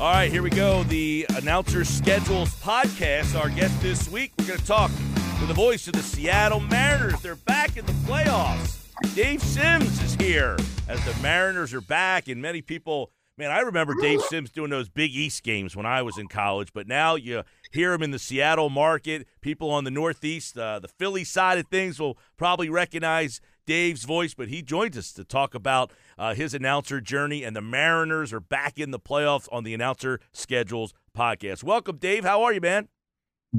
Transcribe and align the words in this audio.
All 0.00 0.12
right, 0.12 0.28
here 0.30 0.42
we 0.42 0.50
go. 0.50 0.82
The 0.82 1.24
Announcer 1.36 1.84
Schedules 1.84 2.52
podcast. 2.56 3.40
Our 3.40 3.48
guest 3.48 3.80
this 3.80 4.08
week, 4.08 4.32
we're 4.36 4.48
going 4.48 4.58
to 4.58 4.66
talk 4.66 4.90
to 5.38 5.46
the 5.46 5.54
voice 5.54 5.86
of 5.86 5.92
the 5.92 6.02
Seattle 6.02 6.58
Mariners. 6.58 7.20
They're 7.20 7.36
back 7.36 7.76
in 7.76 7.86
the 7.86 7.92
playoffs. 7.92 8.76
Dave 9.14 9.40
Sims 9.40 10.02
is 10.02 10.16
here 10.16 10.56
as 10.88 11.02
the 11.04 11.14
Mariners 11.22 11.72
are 11.72 11.80
back, 11.80 12.26
and 12.26 12.42
many 12.42 12.60
people, 12.60 13.12
man, 13.38 13.52
I 13.52 13.60
remember 13.60 13.94
Dave 14.00 14.20
Sims 14.22 14.50
doing 14.50 14.68
those 14.70 14.88
Big 14.88 15.12
East 15.14 15.44
games 15.44 15.76
when 15.76 15.86
I 15.86 16.02
was 16.02 16.18
in 16.18 16.26
college, 16.26 16.72
but 16.74 16.88
now 16.88 17.14
you 17.14 17.44
hear 17.72 17.92
him 17.92 18.02
in 18.02 18.10
the 18.10 18.18
Seattle 18.18 18.70
market. 18.70 19.28
People 19.42 19.70
on 19.70 19.84
the 19.84 19.92
Northeast, 19.92 20.58
uh, 20.58 20.80
the 20.80 20.88
Philly 20.88 21.22
side 21.22 21.58
of 21.58 21.68
things 21.68 22.00
will 22.00 22.18
probably 22.36 22.68
recognize 22.68 23.40
Dave's 23.66 24.04
voice, 24.04 24.34
but 24.34 24.48
he 24.48 24.62
joins 24.62 24.96
us 24.96 25.12
to 25.12 25.24
talk 25.24 25.54
about 25.54 25.92
uh, 26.18 26.34
his 26.34 26.54
announcer 26.54 27.00
journey, 27.00 27.44
and 27.44 27.56
the 27.56 27.62
Mariners 27.62 28.32
are 28.32 28.40
back 28.40 28.78
in 28.78 28.90
the 28.90 28.98
playoffs 28.98 29.48
on 29.50 29.64
the 29.64 29.74
Announcer 29.74 30.20
Schedules 30.32 30.92
podcast. 31.16 31.64
Welcome, 31.64 31.96
Dave. 31.96 32.24
How 32.24 32.42
are 32.42 32.52
you, 32.52 32.60
man? 32.60 32.88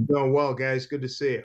Doing 0.07 0.33
well, 0.33 0.53
guys. 0.53 0.85
Good 0.85 1.01
to 1.01 1.09
see 1.09 1.33
you. 1.33 1.43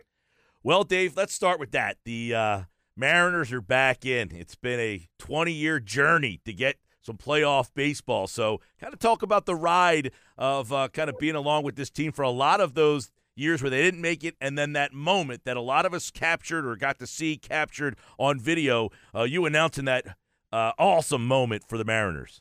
Well, 0.63 0.85
Dave, 0.85 1.17
let's 1.17 1.33
start 1.33 1.59
with 1.59 1.71
that. 1.71 1.97
The 2.05 2.35
uh, 2.35 2.63
Mariners 2.97 3.53
are 3.53 3.63
back 3.63 4.05
in. 4.05 4.31
It's 4.35 4.57
been 4.57 4.81
a 4.81 5.09
20 5.19 5.53
year 5.53 5.81
journey 5.81 6.41
to 6.45 6.53
get 6.53 6.77
some 7.01 7.17
playoff 7.17 7.71
baseball. 7.75 8.27
So, 8.27 8.61
kind 8.79 8.93
of 8.93 8.99
talk 8.99 9.23
about 9.23 9.47
the 9.47 9.55
ride 9.55 10.11
of 10.37 10.73
uh, 10.73 10.89
kind 10.89 11.09
of 11.09 11.19
being 11.19 11.35
along 11.35 11.65
with 11.65 11.77
this 11.77 11.89
team 11.89 12.13
for 12.13 12.23
a 12.23 12.31
lot 12.31 12.61
of 12.61 12.75
those 12.75 13.11
years 13.41 13.63
where 13.63 13.71
they 13.71 13.83
didn't 13.83 14.01
make 14.01 14.23
it, 14.23 14.37
and 14.41 14.57
then 14.57 14.73
that 14.75 14.93
moment 14.93 15.45
that 15.45 15.57
a 15.57 15.61
lot 15.61 15.87
of 15.87 15.95
us 15.95 16.11
captured 16.11 16.67
or 16.67 16.77
got 16.77 16.99
to 16.99 17.07
see 17.07 17.37
captured 17.37 17.97
on 18.19 18.39
video. 18.39 18.91
Uh, 19.15 19.23
you 19.23 19.47
announcing 19.47 19.87
that 19.87 20.17
uh, 20.53 20.73
awesome 20.79 21.27
moment 21.27 21.65
for 21.67 21.79
the 21.79 21.85
Mariners. 21.85 22.41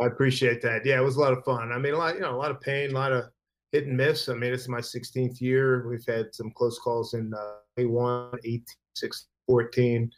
I 0.00 0.06
appreciate 0.06 0.60
that. 0.62 0.84
Yeah, 0.84 0.98
it 0.98 1.04
was 1.04 1.16
a 1.16 1.20
lot 1.20 1.32
of 1.32 1.44
fun. 1.44 1.72
I 1.72 1.78
mean, 1.78 1.94
a 1.94 1.98
lot, 1.98 2.14
you 2.14 2.20
know, 2.20 2.34
a 2.34 2.36
lot 2.36 2.50
of 2.50 2.60
pain, 2.60 2.90
a 2.90 2.94
lot 2.94 3.12
of 3.12 3.24
hit 3.72 3.86
and 3.86 3.96
miss. 3.96 4.28
I 4.28 4.34
mean, 4.34 4.52
it's 4.52 4.68
my 4.68 4.80
16th 4.80 5.40
year. 5.40 5.88
We've 5.88 6.04
had 6.06 6.34
some 6.34 6.50
close 6.50 6.78
calls 6.78 7.14
in 7.14 7.32
uh, 7.34 7.56
21, 7.76 8.38
18, 8.44 8.64
16, 8.94 9.26
14, 9.46 10.10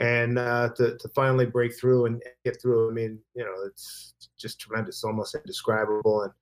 and 0.00 0.38
uh, 0.38 0.70
to 0.76 0.96
to 0.98 1.08
finally 1.14 1.46
break 1.46 1.78
through 1.78 2.06
and 2.06 2.22
get 2.44 2.60
through. 2.60 2.90
I 2.90 2.92
mean, 2.92 3.18
you 3.34 3.44
know, 3.44 3.54
it's 3.66 4.14
just 4.38 4.58
tremendous, 4.58 5.04
almost 5.04 5.34
indescribable. 5.34 6.22
And 6.22 6.32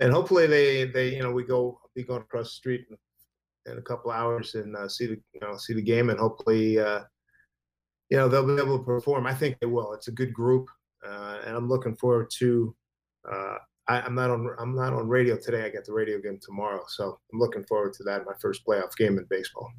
and 0.00 0.12
hopefully 0.12 0.46
they 0.46 0.84
they 0.84 1.14
you 1.14 1.22
know 1.22 1.32
we 1.32 1.44
go 1.44 1.80
be 1.94 2.02
going 2.02 2.22
across 2.22 2.46
the 2.46 2.50
street 2.50 2.86
in, 2.90 3.72
in 3.72 3.78
a 3.78 3.82
couple 3.82 4.10
hours 4.10 4.54
and 4.54 4.76
uh, 4.76 4.88
see 4.88 5.06
the 5.06 5.20
you 5.32 5.40
know 5.40 5.56
see 5.56 5.74
the 5.74 5.82
game 5.82 6.10
and 6.10 6.18
hopefully 6.18 6.78
uh, 6.78 7.00
you 8.10 8.16
know 8.16 8.28
they'll 8.28 8.46
be 8.46 8.60
able 8.60 8.78
to 8.78 8.84
perform. 8.84 9.26
I 9.26 9.34
think 9.34 9.58
they 9.60 9.66
will. 9.66 9.92
It's 9.94 10.08
a 10.08 10.12
good 10.12 10.34
group, 10.34 10.68
uh, 11.06 11.38
and 11.46 11.56
I'm 11.56 11.68
looking 11.68 11.96
forward 11.96 12.30
to. 12.38 12.74
Uh, 13.30 13.56
I, 13.88 14.06
am 14.06 14.14
not 14.14 14.30
on. 14.30 14.48
I'm 14.58 14.74
not 14.74 14.92
on 14.92 15.08
radio 15.08 15.36
today. 15.36 15.64
I 15.64 15.70
got 15.70 15.84
the 15.84 15.92
radio 15.92 16.18
game 16.18 16.38
tomorrow, 16.42 16.82
so 16.88 17.18
I'm 17.32 17.38
looking 17.38 17.64
forward 17.64 17.92
to 17.94 18.04
that. 18.04 18.26
My 18.26 18.34
first 18.40 18.66
playoff 18.66 18.96
game 18.96 19.16
in 19.18 19.26
baseball. 19.30 19.70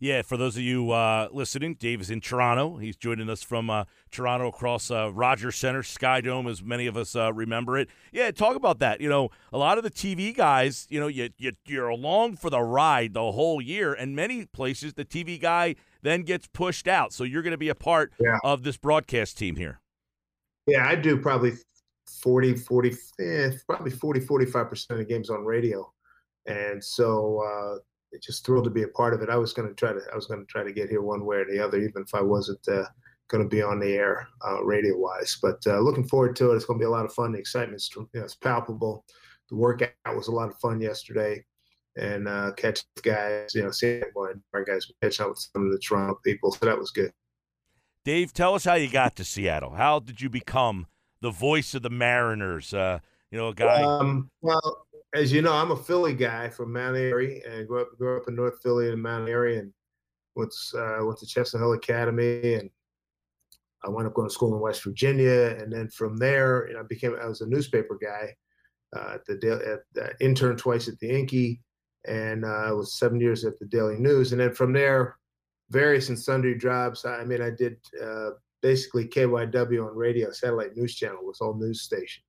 Yeah, 0.00 0.22
for 0.22 0.36
those 0.36 0.56
of 0.56 0.62
you 0.62 0.92
uh, 0.92 1.28
listening, 1.32 1.74
Dave 1.74 2.00
is 2.00 2.08
in 2.08 2.20
Toronto. 2.20 2.76
He's 2.76 2.94
joining 2.94 3.28
us 3.28 3.42
from 3.42 3.68
uh, 3.68 3.84
Toronto 4.12 4.46
across 4.46 4.92
uh, 4.92 5.12
Rogers 5.12 5.56
Center, 5.56 5.82
Sky 5.82 6.20
Dome, 6.20 6.46
as 6.46 6.62
many 6.62 6.86
of 6.86 6.96
us 6.96 7.16
uh, 7.16 7.32
remember 7.32 7.76
it. 7.76 7.88
Yeah, 8.12 8.30
talk 8.30 8.54
about 8.54 8.78
that. 8.78 9.00
You 9.00 9.08
know, 9.08 9.30
a 9.52 9.58
lot 9.58 9.76
of 9.76 9.82
the 9.82 9.90
TV 9.90 10.34
guys, 10.34 10.86
you 10.88 11.00
know, 11.00 11.08
you, 11.08 11.30
you 11.36 11.52
you're 11.66 11.88
along 11.88 12.36
for 12.36 12.48
the 12.48 12.60
ride 12.60 13.14
the 13.14 13.32
whole 13.32 13.60
year, 13.60 13.92
and 13.92 14.14
many 14.14 14.46
places 14.46 14.94
the 14.94 15.04
TV 15.04 15.40
guy 15.40 15.74
then 16.02 16.22
gets 16.22 16.46
pushed 16.46 16.86
out. 16.86 17.12
So 17.12 17.24
you're 17.24 17.42
going 17.42 17.50
to 17.50 17.58
be 17.58 17.68
a 17.68 17.74
part 17.74 18.12
yeah. 18.20 18.38
of 18.44 18.62
this 18.62 18.76
broadcast 18.76 19.36
team 19.36 19.56
here. 19.56 19.80
Yeah, 20.68 20.86
I 20.86 20.94
do 20.94 21.16
probably 21.18 21.54
40, 22.22 22.54
40, 22.54 22.96
eh, 23.20 23.50
probably 23.66 23.90
40, 23.90 24.20
45% 24.20 24.90
of 24.90 24.98
the 24.98 25.04
games 25.04 25.28
on 25.28 25.44
radio. 25.44 25.92
And 26.46 26.82
so, 26.82 27.42
uh, 27.42 27.78
just 28.22 28.44
thrilled 28.44 28.64
to 28.64 28.70
be 28.70 28.82
a 28.82 28.88
part 28.88 29.14
of 29.14 29.22
it. 29.22 29.30
I 29.30 29.36
was 29.36 29.52
going 29.52 29.68
to 29.68 29.74
try 29.74 29.92
to 29.92 30.00
I 30.12 30.16
was 30.16 30.26
going 30.26 30.40
to 30.40 30.46
try 30.46 30.62
to 30.64 30.72
get 30.72 30.88
here 30.88 31.02
one 31.02 31.24
way 31.24 31.38
or 31.38 31.44
the 31.44 31.62
other, 31.64 31.78
even 31.78 32.02
if 32.02 32.14
I 32.14 32.22
wasn't 32.22 32.66
uh, 32.68 32.84
going 33.28 33.42
to 33.42 33.48
be 33.48 33.62
on 33.62 33.78
the 33.78 33.92
air 33.92 34.28
uh, 34.46 34.62
radio 34.64 34.96
wise. 34.96 35.38
But 35.40 35.58
uh, 35.66 35.80
looking 35.80 36.06
forward 36.06 36.34
to 36.36 36.52
it. 36.52 36.56
It's 36.56 36.64
going 36.64 36.78
to 36.78 36.82
be 36.82 36.86
a 36.86 36.90
lot 36.90 37.04
of 37.04 37.12
fun. 37.12 37.32
The 37.32 37.38
excitement's 37.38 37.90
you 37.94 38.08
know, 38.14 38.24
it's 38.24 38.34
palpable. 38.34 39.04
The 39.50 39.56
workout 39.56 39.92
was 40.06 40.28
a 40.28 40.32
lot 40.32 40.50
of 40.50 40.58
fun 40.58 40.80
yesterday, 40.80 41.44
and 41.96 42.28
uh, 42.28 42.52
catch 42.56 42.84
guys, 43.02 43.54
you 43.54 43.62
know, 43.62 43.70
seeing 43.70 44.02
our 44.52 44.64
guys 44.64 44.90
catch 45.02 45.20
up 45.20 45.30
with 45.30 45.38
some 45.38 45.66
of 45.66 45.72
the 45.72 45.78
Toronto 45.78 46.18
people, 46.24 46.52
so 46.52 46.66
that 46.66 46.78
was 46.78 46.90
good. 46.90 47.12
Dave, 48.04 48.32
tell 48.32 48.54
us 48.54 48.64
how 48.64 48.74
you 48.74 48.90
got 48.90 49.16
to 49.16 49.24
Seattle. 49.24 49.74
How 49.74 50.00
did 50.00 50.20
you 50.20 50.30
become 50.30 50.86
the 51.20 51.30
voice 51.30 51.74
of 51.74 51.82
the 51.82 51.90
Mariners? 51.90 52.72
Uh, 52.72 53.00
you 53.30 53.38
know, 53.38 53.48
a 53.48 53.54
guy. 53.54 53.82
Um, 53.82 54.30
well, 54.40 54.86
as 55.14 55.32
you 55.32 55.42
know, 55.42 55.52
I'm 55.52 55.70
a 55.70 55.76
Philly 55.76 56.14
guy 56.14 56.50
from 56.50 56.72
Mount 56.72 56.96
Airy 56.96 57.42
and 57.48 57.66
grew 57.66 57.80
up 57.80 57.96
grew 57.96 58.16
up 58.16 58.28
in 58.28 58.34
North 58.34 58.60
Philly 58.62 58.90
and 58.90 59.02
Mount 59.02 59.28
Airy 59.28 59.58
and 59.58 59.72
went 60.34 60.52
uh, 60.74 60.98
went 61.00 61.18
to 61.18 61.26
Chestnut 61.26 61.62
Hill 61.62 61.72
Academy 61.72 62.54
and 62.54 62.70
I 63.84 63.88
went 63.88 64.06
up 64.06 64.14
going 64.14 64.28
to 64.28 64.34
school 64.34 64.54
in 64.54 64.60
West 64.60 64.84
Virginia 64.84 65.56
and 65.58 65.72
then 65.72 65.88
from 65.88 66.16
there 66.16 66.68
you 66.68 66.74
know, 66.74 66.80
I 66.80 66.82
became 66.82 67.16
I 67.20 67.26
was 67.26 67.40
a 67.40 67.46
newspaper 67.46 67.98
guy 68.00 68.34
uh, 68.94 69.18
the 69.26 69.62
at 69.72 69.80
the 69.94 70.24
intern 70.24 70.56
twice 70.56 70.88
at 70.88 70.98
the 70.98 71.10
Inky 71.10 71.62
and 72.06 72.44
uh, 72.44 72.64
I 72.66 72.72
was 72.72 72.98
seven 72.98 73.20
years 73.20 73.44
at 73.44 73.58
the 73.58 73.66
Daily 73.66 73.96
News 73.96 74.32
and 74.32 74.40
then 74.40 74.52
from 74.52 74.72
there 74.72 75.16
various 75.70 76.08
and 76.08 76.18
sundry 76.18 76.58
jobs. 76.58 77.06
I 77.06 77.24
mean 77.24 77.40
I 77.40 77.50
did 77.50 77.78
uh, 78.02 78.30
basically 78.60 79.06
KYW 79.06 79.88
on 79.88 79.96
radio 79.96 80.30
satellite 80.32 80.76
news 80.76 80.94
channel 80.94 81.24
was 81.24 81.40
all 81.40 81.54
news 81.54 81.80
station 81.82 82.22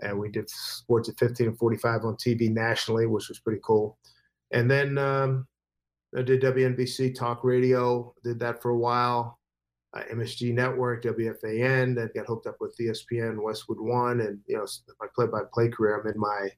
and 0.00 0.18
we 0.18 0.28
did 0.28 0.48
sports 0.48 1.08
at 1.08 1.18
15 1.18 1.48
and 1.48 1.58
45 1.58 2.04
on 2.04 2.14
TV 2.16 2.52
nationally, 2.52 3.06
which 3.06 3.28
was 3.28 3.38
pretty 3.38 3.60
cool. 3.64 3.98
And 4.52 4.70
then 4.70 4.98
um, 4.98 5.46
I 6.16 6.22
did 6.22 6.42
WNBC 6.42 7.14
talk 7.14 7.44
radio, 7.44 8.14
did 8.22 8.38
that 8.40 8.62
for 8.62 8.70
a 8.70 8.78
while. 8.78 9.38
Uh, 9.94 10.02
MSG 10.12 10.52
Network, 10.52 11.04
WFAN, 11.04 11.94
then 11.94 12.10
got 12.14 12.26
hooked 12.26 12.46
up 12.46 12.56
with 12.60 12.76
ESPN, 12.78 13.42
Westwood 13.42 13.80
One, 13.80 14.20
and 14.20 14.38
you 14.46 14.56
know 14.56 14.66
my 15.00 15.06
play-by-play 15.14 15.68
career. 15.70 16.00
I'm 16.00 16.12
in 16.12 16.20
my 16.20 16.48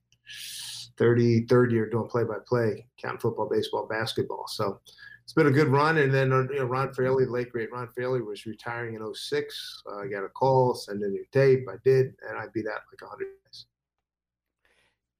33rd 0.99 1.71
year 1.71 1.89
doing 1.89 2.09
play-by-play, 2.09 2.87
counting 3.01 3.21
football, 3.21 3.49
baseball, 3.49 3.87
basketball. 3.87 4.47
So 4.49 4.81
it's 5.29 5.35
been 5.35 5.47
a 5.47 5.51
good 5.51 5.69
run. 5.69 5.99
And 5.99 6.13
then 6.13 6.31
you 6.31 6.61
know, 6.61 6.65
Ron 6.65 6.91
Fairly, 6.91 7.27
the 7.27 7.31
late 7.31 7.53
great 7.53 7.71
Ron 7.71 7.87
Fairly, 7.89 8.23
was 8.23 8.47
retiring 8.47 8.95
in 8.95 9.15
06. 9.15 9.83
Uh, 9.87 9.99
I 9.99 10.07
got 10.07 10.25
a 10.25 10.29
call, 10.31 10.75
send 10.75 11.03
in 11.03 11.15
your 11.15 11.27
tape. 11.33 11.69
I 11.71 11.75
did, 11.85 12.15
and 12.27 12.39
I 12.39 12.47
beat 12.55 12.65
that 12.65 12.81
like 12.91 13.03
100 13.03 13.27
days. 13.45 13.67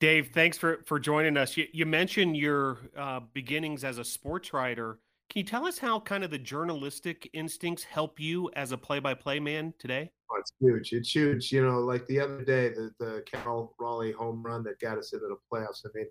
Dave, 0.01 0.31
thanks 0.33 0.57
for 0.57 0.83
for 0.87 0.99
joining 0.99 1.37
us. 1.37 1.59
You, 1.59 1.67
you 1.75 1.85
mentioned 1.85 2.39
your 2.39 2.79
uh, 2.97 3.21
beginnings 3.35 3.85
as 3.85 3.99
a 3.99 4.05
sports 4.05 4.55
writer. 4.55 4.99
Can 5.31 5.41
you 5.41 5.45
tell 5.45 5.67
us 5.67 5.77
how 5.77 6.01
kind 6.01 6.25
of 6.25 6.31
the 6.31 6.39
journalistic 6.39 7.29
instincts 7.35 7.85
help 7.85 8.19
you 8.19 8.51
as 8.57 8.73
a 8.73 8.79
play-by-play 8.79 9.41
man 9.41 9.75
today? 9.79 10.11
Oh, 10.31 10.37
it's 10.39 10.53
huge. 10.59 10.93
It's 10.93 11.15
huge. 11.15 11.53
You 11.53 11.67
know, 11.67 11.81
like 11.81 12.07
the 12.07 12.19
other 12.21 12.45
day, 12.45 12.71
the 12.71 12.91
the 12.99 13.23
Cal 13.31 13.75
Raleigh 13.79 14.13
home 14.13 14.43
run 14.43 14.63
that 14.65 14.81
got 14.81 14.97
us 14.97 15.13
into 15.13 15.27
the 15.27 15.37
playoffs. 15.53 15.85
I 15.85 15.91
mean, 15.95 16.07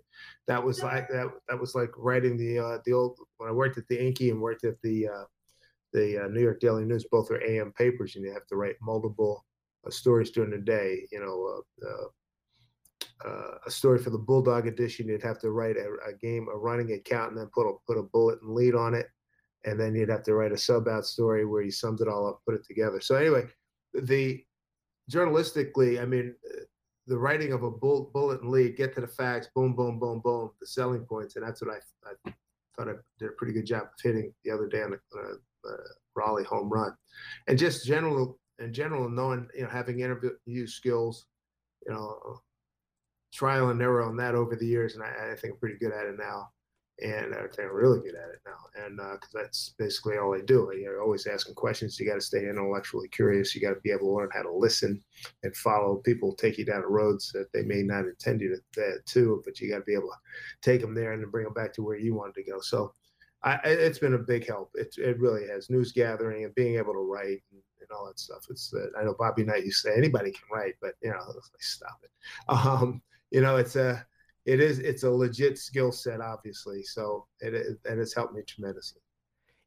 that 0.46 0.62
was 0.62 0.82
like 0.82 1.08
that. 1.08 1.30
That 1.48 1.58
was 1.58 1.74
like 1.74 1.90
writing 1.96 2.36
the 2.36 2.58
uh, 2.60 2.78
the 2.84 2.92
old 2.92 3.18
when 3.38 3.48
I 3.48 3.52
worked 3.52 3.78
at 3.78 3.88
the 3.88 4.00
Inky 4.00 4.30
and 4.30 4.40
worked 4.40 4.64
at 4.64 4.80
the 4.82 5.08
uh, 5.08 5.24
the 5.92 6.24
uh, 6.24 6.28
New 6.28 6.40
York 6.40 6.60
Daily 6.60 6.84
News. 6.84 7.06
Both 7.10 7.30
are 7.30 7.42
AM 7.42 7.72
papers, 7.72 8.14
and 8.14 8.24
you 8.24 8.32
have 8.32 8.46
to 8.46 8.56
write 8.56 8.76
multiple 8.80 9.44
stories 9.88 10.30
during 10.30 10.50
the 10.50 10.58
day. 10.58 11.06
You 11.10 11.20
know, 11.20 11.62
uh, 13.24 13.58
a 13.66 13.70
story 13.70 13.98
for 13.98 14.10
the 14.10 14.18
Bulldog 14.18 14.66
edition, 14.66 15.08
you'd 15.08 15.22
have 15.22 15.40
to 15.40 15.50
write 15.50 15.76
a, 15.76 15.88
a, 16.08 16.12
game, 16.14 16.48
a 16.52 16.56
running 16.56 16.92
account, 16.92 17.32
and 17.32 17.40
then 17.40 17.50
put 17.54 17.68
a 17.68 17.74
put 17.86 17.98
a 17.98 18.02
bullet 18.02 18.40
and 18.42 18.54
lead 18.54 18.74
on 18.74 18.94
it, 18.94 19.08
and 19.64 19.78
then 19.78 19.94
you'd 19.94 20.08
have 20.08 20.22
to 20.24 20.34
write 20.34 20.52
a 20.52 20.58
sub 20.58 20.88
out 20.88 21.04
story 21.04 21.44
where 21.44 21.62
you 21.62 21.70
summed 21.70 22.00
it 22.00 22.08
all 22.08 22.26
up, 22.28 22.40
put 22.46 22.54
it 22.54 22.64
together. 22.64 23.00
So 23.00 23.16
anyway, 23.16 23.46
the 23.94 24.44
journalistically, 25.10 26.00
I 26.00 26.04
mean, 26.04 26.34
the 27.06 27.18
writing 27.18 27.52
of 27.52 27.62
a 27.62 27.70
bull, 27.70 28.10
bullet 28.12 28.42
and 28.42 28.50
lead, 28.50 28.76
get 28.76 28.94
to 28.94 29.00
the 29.00 29.08
facts, 29.08 29.48
boom, 29.54 29.74
boom, 29.74 29.98
boom, 29.98 30.20
boom, 30.20 30.50
the 30.60 30.66
selling 30.66 31.04
points, 31.04 31.36
and 31.36 31.44
that's 31.44 31.62
what 31.62 31.74
I, 31.74 32.08
I 32.10 32.32
thought 32.76 32.88
I 32.88 32.94
did 33.18 33.30
a 33.30 33.32
pretty 33.32 33.54
good 33.54 33.66
job 33.66 33.82
of 33.82 33.88
hitting 34.02 34.32
the 34.44 34.50
other 34.50 34.68
day 34.68 34.82
on 34.82 34.90
the 34.90 35.00
uh, 35.18 35.72
uh, 35.72 35.76
Raleigh 36.14 36.44
home 36.44 36.68
run, 36.68 36.94
and 37.48 37.58
just 37.58 37.86
general 37.86 38.38
in 38.60 38.72
general 38.72 39.08
knowing 39.08 39.48
you 39.54 39.62
know 39.62 39.68
having 39.68 40.00
interview 40.00 40.66
skills, 40.66 41.26
you 41.86 41.92
know, 41.92 42.40
trial 43.32 43.70
and 43.70 43.80
error 43.80 44.02
on 44.02 44.16
that 44.16 44.34
over 44.34 44.56
the 44.56 44.66
years, 44.66 44.94
and 44.94 45.02
I, 45.02 45.32
I 45.32 45.36
think 45.36 45.54
I'm 45.54 45.60
pretty 45.60 45.78
good 45.78 45.92
at 45.92 46.06
it 46.06 46.18
now 46.18 46.48
and 47.00 47.34
I 47.34 47.42
think 47.42 47.68
I'm 47.70 47.74
really 47.74 48.00
good 48.00 48.16
at 48.16 48.30
it 48.30 48.40
now. 48.44 48.84
And 48.84 48.96
because 48.96 49.34
uh, 49.34 49.42
that's 49.42 49.74
basically 49.78 50.18
all 50.18 50.34
I 50.34 50.40
do. 50.40 50.70
You're 50.76 51.02
always 51.02 51.26
asking 51.26 51.54
questions. 51.54 51.98
You 51.98 52.08
got 52.08 52.14
to 52.14 52.20
stay 52.20 52.48
intellectually 52.48 53.08
curious. 53.08 53.54
You 53.54 53.60
got 53.60 53.74
to 53.74 53.80
be 53.80 53.90
able 53.90 54.08
to 54.08 54.14
learn 54.14 54.30
how 54.32 54.42
to 54.42 54.52
listen 54.52 55.00
and 55.44 55.56
follow. 55.56 55.96
People 55.96 56.34
take 56.34 56.58
you 56.58 56.64
down 56.64 56.82
the 56.82 56.88
roads 56.88 57.30
that 57.32 57.52
they 57.52 57.62
may 57.62 57.82
not 57.82 58.06
intend 58.06 58.40
you 58.40 58.58
to, 58.74 58.98
to 59.04 59.42
but 59.44 59.60
you 59.60 59.70
got 59.70 59.78
to 59.78 59.84
be 59.84 59.94
able 59.94 60.08
to 60.08 60.16
take 60.60 60.80
them 60.80 60.94
there 60.94 61.12
and 61.12 61.22
then 61.22 61.30
bring 61.30 61.44
them 61.44 61.54
back 61.54 61.72
to 61.74 61.82
where 61.82 61.98
you 61.98 62.14
wanted 62.14 62.34
to 62.34 62.50
go. 62.50 62.60
So 62.60 62.92
I, 63.44 63.60
it's 63.64 64.00
been 64.00 64.14
a 64.14 64.18
big 64.18 64.48
help. 64.48 64.70
It, 64.74 64.92
it 64.98 65.20
really 65.20 65.46
has. 65.46 65.70
News 65.70 65.92
gathering 65.92 66.44
and 66.44 66.54
being 66.56 66.76
able 66.78 66.94
to 66.94 67.08
write 67.08 67.42
and, 67.52 67.62
and 67.80 67.88
all 67.96 68.06
that 68.06 68.18
stuff. 68.18 68.44
It's 68.50 68.74
uh, 68.74 68.98
I 68.98 69.04
know 69.04 69.14
Bobby 69.16 69.44
Knight 69.44 69.64
used 69.64 69.84
to 69.84 69.90
say 69.90 69.96
anybody 69.96 70.32
can 70.32 70.48
write, 70.52 70.74
but 70.82 70.94
you 71.00 71.10
know, 71.10 71.20
stop 71.60 72.00
it. 72.02 72.10
Um, 72.48 73.00
you 73.30 73.40
know, 73.40 73.56
it's 73.56 73.76
a 73.76 74.04
it 74.44 74.60
is 74.60 74.78
it's 74.78 75.02
a 75.02 75.10
legit 75.10 75.58
skill 75.58 75.92
set, 75.92 76.20
obviously. 76.20 76.82
So 76.82 77.26
it, 77.40 77.54
it 77.54 77.66
and 77.84 78.00
it's 78.00 78.14
helped 78.14 78.34
me 78.34 78.42
tremendously. 78.46 79.02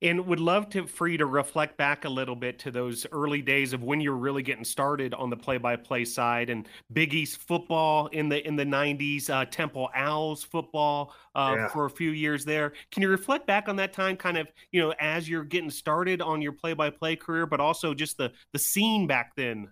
And 0.04 0.26
would 0.26 0.40
love 0.40 0.68
to 0.70 0.88
for 0.88 1.08
you 1.08 1.20
to 1.20 1.28
reflect 1.28 1.78
back 1.78 2.06
a 2.06 2.10
little 2.10 2.36
bit 2.36 2.58
to 2.60 2.72
those 2.72 3.06
early 3.12 3.44
days 3.44 3.74
of 3.74 3.84
when 3.84 4.02
you're 4.02 4.16
really 4.16 4.42
getting 4.42 4.64
started 4.64 5.14
on 5.14 5.30
the 5.30 5.38
play-by-play 5.38 6.06
side 6.06 6.50
and 6.50 6.68
Big 6.92 7.14
East 7.14 7.38
football 7.38 8.08
in 8.08 8.28
the 8.28 8.46
in 8.46 8.56
the 8.56 8.66
'90s, 8.66 9.30
uh, 9.30 9.46
Temple 9.46 9.90
Owls 9.94 10.44
football 10.44 11.14
uh, 11.36 11.54
yeah. 11.56 11.68
for 11.68 11.86
a 11.86 11.90
few 11.90 12.10
years 12.10 12.44
there. 12.44 12.74
Can 12.92 13.04
you 13.04 13.10
reflect 13.10 13.46
back 13.46 13.70
on 13.70 13.76
that 13.76 13.94
time, 13.94 14.18
kind 14.18 14.40
of 14.40 14.48
you 14.72 14.82
know, 14.82 14.96
as 15.00 15.30
you're 15.30 15.44
getting 15.44 15.70
started 15.70 16.20
on 16.20 16.42
your 16.42 16.54
play-by-play 16.54 17.18
career, 17.18 17.46
but 17.46 17.60
also 17.60 17.94
just 17.94 18.18
the 18.18 18.32
the 18.54 18.60
scene 18.60 19.06
back 19.06 19.34
then? 19.36 19.72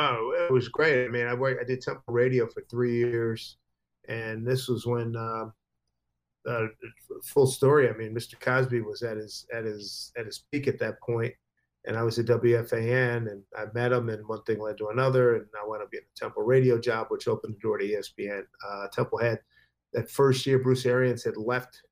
Oh, 0.00 0.46
it 0.48 0.52
was 0.52 0.68
great. 0.68 1.04
I 1.04 1.08
mean, 1.08 1.26
I 1.26 1.34
worked, 1.34 1.60
I 1.60 1.64
did 1.64 1.80
Temple 1.80 2.14
Radio 2.14 2.46
for 2.46 2.62
three 2.70 2.96
years 2.96 3.58
and 4.10 4.46
this 4.46 4.68
was 4.68 4.86
when 4.86 5.14
uh, 5.16 5.46
uh, 6.48 6.66
full 7.24 7.46
story. 7.46 7.88
I 7.88 7.92
mean, 7.92 8.14
Mr. 8.14 8.38
Cosby 8.38 8.80
was 8.80 9.02
at 9.02 9.16
his 9.16 9.46
at 9.52 9.64
his 9.64 10.12
at 10.18 10.26
his 10.26 10.44
peak 10.50 10.68
at 10.68 10.78
that 10.80 11.00
point, 11.00 11.32
and 11.86 11.96
I 11.96 12.02
was 12.02 12.18
at 12.18 12.26
WFAN, 12.26 13.30
and 13.30 13.42
I 13.56 13.66
met 13.72 13.92
him, 13.92 14.08
and 14.08 14.26
one 14.26 14.42
thing 14.42 14.60
led 14.60 14.78
to 14.78 14.88
another, 14.88 15.36
and 15.36 15.46
I 15.60 15.66
wound 15.66 15.82
up 15.82 15.92
getting 15.92 16.06
a 16.14 16.18
Temple 16.18 16.42
radio 16.42 16.78
job, 16.78 17.06
which 17.08 17.28
opened 17.28 17.54
the 17.54 17.60
door 17.60 17.78
to 17.78 17.86
ESPN. 17.86 18.42
Uh, 18.68 18.88
Temple 18.92 19.18
had 19.18 19.38
that 19.92 20.10
first 20.10 20.44
year. 20.46 20.58
Bruce 20.58 20.86
Arians 20.86 21.24
had 21.24 21.36
left. 21.36 21.82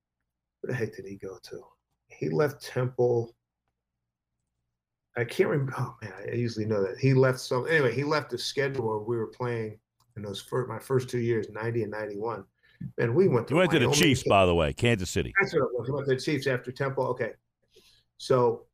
Where 0.60 0.72
the 0.72 0.76
heck 0.76 0.96
did 0.96 1.06
he 1.06 1.16
go 1.16 1.38
to? 1.50 1.62
He 2.08 2.28
left 2.31 2.64
Temple. 2.64 3.34
I 5.19 5.25
can't 5.25 5.49
remember. 5.49 5.75
Oh 5.79 5.97
man, 6.00 6.12
I 6.31 6.35
usually 6.37 6.65
know 6.65 6.81
that 6.82 6.99
he 6.99 7.12
left 7.12 7.41
some. 7.41 7.67
Anyway, 7.69 7.93
he 7.93 8.05
left 8.05 8.31
the 8.31 8.38
schedule 8.38 9.05
we 9.05 9.17
were 9.17 9.26
playing 9.26 9.79
in 10.17 10.23
those 10.23 10.41
first, 10.41 10.69
my 10.69 10.79
first 10.79 11.09
two 11.09 11.19
years, 11.19 11.49
90 11.50 11.82
and 11.82 11.91
91. 11.91 12.44
And 12.99 13.12
we 13.15 13.26
went 13.26 13.49
to 13.49 13.55
You 13.55 13.59
went 13.59 13.73
Wyoming. 13.73 13.91
to 13.91 13.97
the 13.97 14.00
Chiefs, 14.00 14.23
by 14.23 14.47
the 14.47 14.55
way, 14.55 14.73
Kansas 14.73 15.11
City. 15.11 15.35
That's 15.41 15.53
what 15.55 15.62
it 15.62 15.69
was. 15.73 15.88
We 15.88 15.94
went 15.94 16.06
to 16.09 16.15
the 16.15 16.20
Chiefs 16.20 16.47
after 16.47 16.70
Temple. 16.70 17.05
Okay. 17.09 17.32
So 18.19 18.67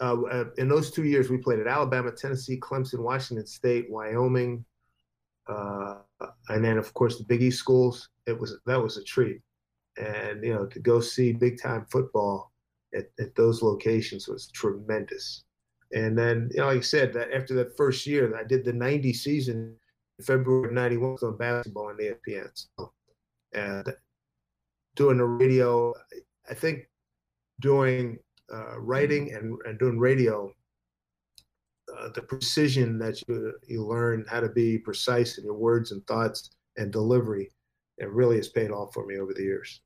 uh, 0.00 0.20
uh, 0.22 0.44
in 0.58 0.68
those 0.68 0.90
two 0.90 1.04
years, 1.04 1.30
we 1.30 1.38
played 1.38 1.60
at 1.60 1.66
Alabama, 1.66 2.12
Tennessee, 2.12 2.58
Clemson, 2.60 2.98
Washington 2.98 3.46
State, 3.46 3.90
Wyoming, 3.90 4.64
uh, 5.48 5.96
and 6.50 6.62
then 6.62 6.76
of 6.76 6.92
course 6.92 7.16
the 7.16 7.24
Big 7.24 7.42
East 7.42 7.58
schools. 7.58 8.10
It 8.26 8.38
was 8.38 8.58
that 8.66 8.82
was 8.82 8.98
a 8.98 9.04
treat, 9.04 9.40
and 9.96 10.44
you 10.44 10.52
know 10.52 10.66
to 10.66 10.80
go 10.80 11.00
see 11.00 11.32
big 11.32 11.60
time 11.60 11.86
football 11.90 12.52
at, 12.94 13.06
at 13.18 13.34
those 13.34 13.62
locations 13.62 14.28
was 14.28 14.48
tremendous. 14.48 15.44
And 15.92 16.16
then, 16.18 16.50
you 16.52 16.60
know, 16.60 16.66
like 16.66 16.78
I 16.78 16.80
said, 16.80 17.12
that 17.12 17.32
after 17.32 17.54
that 17.54 17.76
first 17.76 18.06
year, 18.06 18.36
I 18.36 18.44
did 18.44 18.64
the 18.64 18.72
'90 18.72 19.12
season 19.12 19.76
February 20.22 20.72
'91 20.72 21.18
on 21.22 21.36
basketball 21.36 21.88
on 21.88 21.98
ESPN. 21.98 22.48
So, 22.54 22.92
and 23.52 23.86
doing 24.96 25.18
the 25.18 25.24
radio, 25.24 25.92
I 26.50 26.54
think 26.54 26.88
doing 27.60 28.18
uh, 28.52 28.78
writing 28.80 29.32
and, 29.34 29.56
and 29.66 29.78
doing 29.78 29.98
radio, 29.98 30.52
uh, 31.98 32.08
the 32.14 32.22
precision 32.22 32.98
that 32.98 33.22
you 33.28 33.52
you 33.68 33.84
learn 33.84 34.24
how 34.28 34.40
to 34.40 34.48
be 34.48 34.78
precise 34.78 35.38
in 35.38 35.44
your 35.44 35.54
words 35.54 35.92
and 35.92 36.04
thoughts 36.06 36.50
and 36.76 36.90
delivery, 36.90 37.52
it 37.98 38.10
really 38.10 38.36
has 38.36 38.48
paid 38.48 38.70
off 38.70 38.92
for 38.92 39.06
me 39.06 39.18
over 39.18 39.32
the 39.32 39.42
years. 39.42 39.80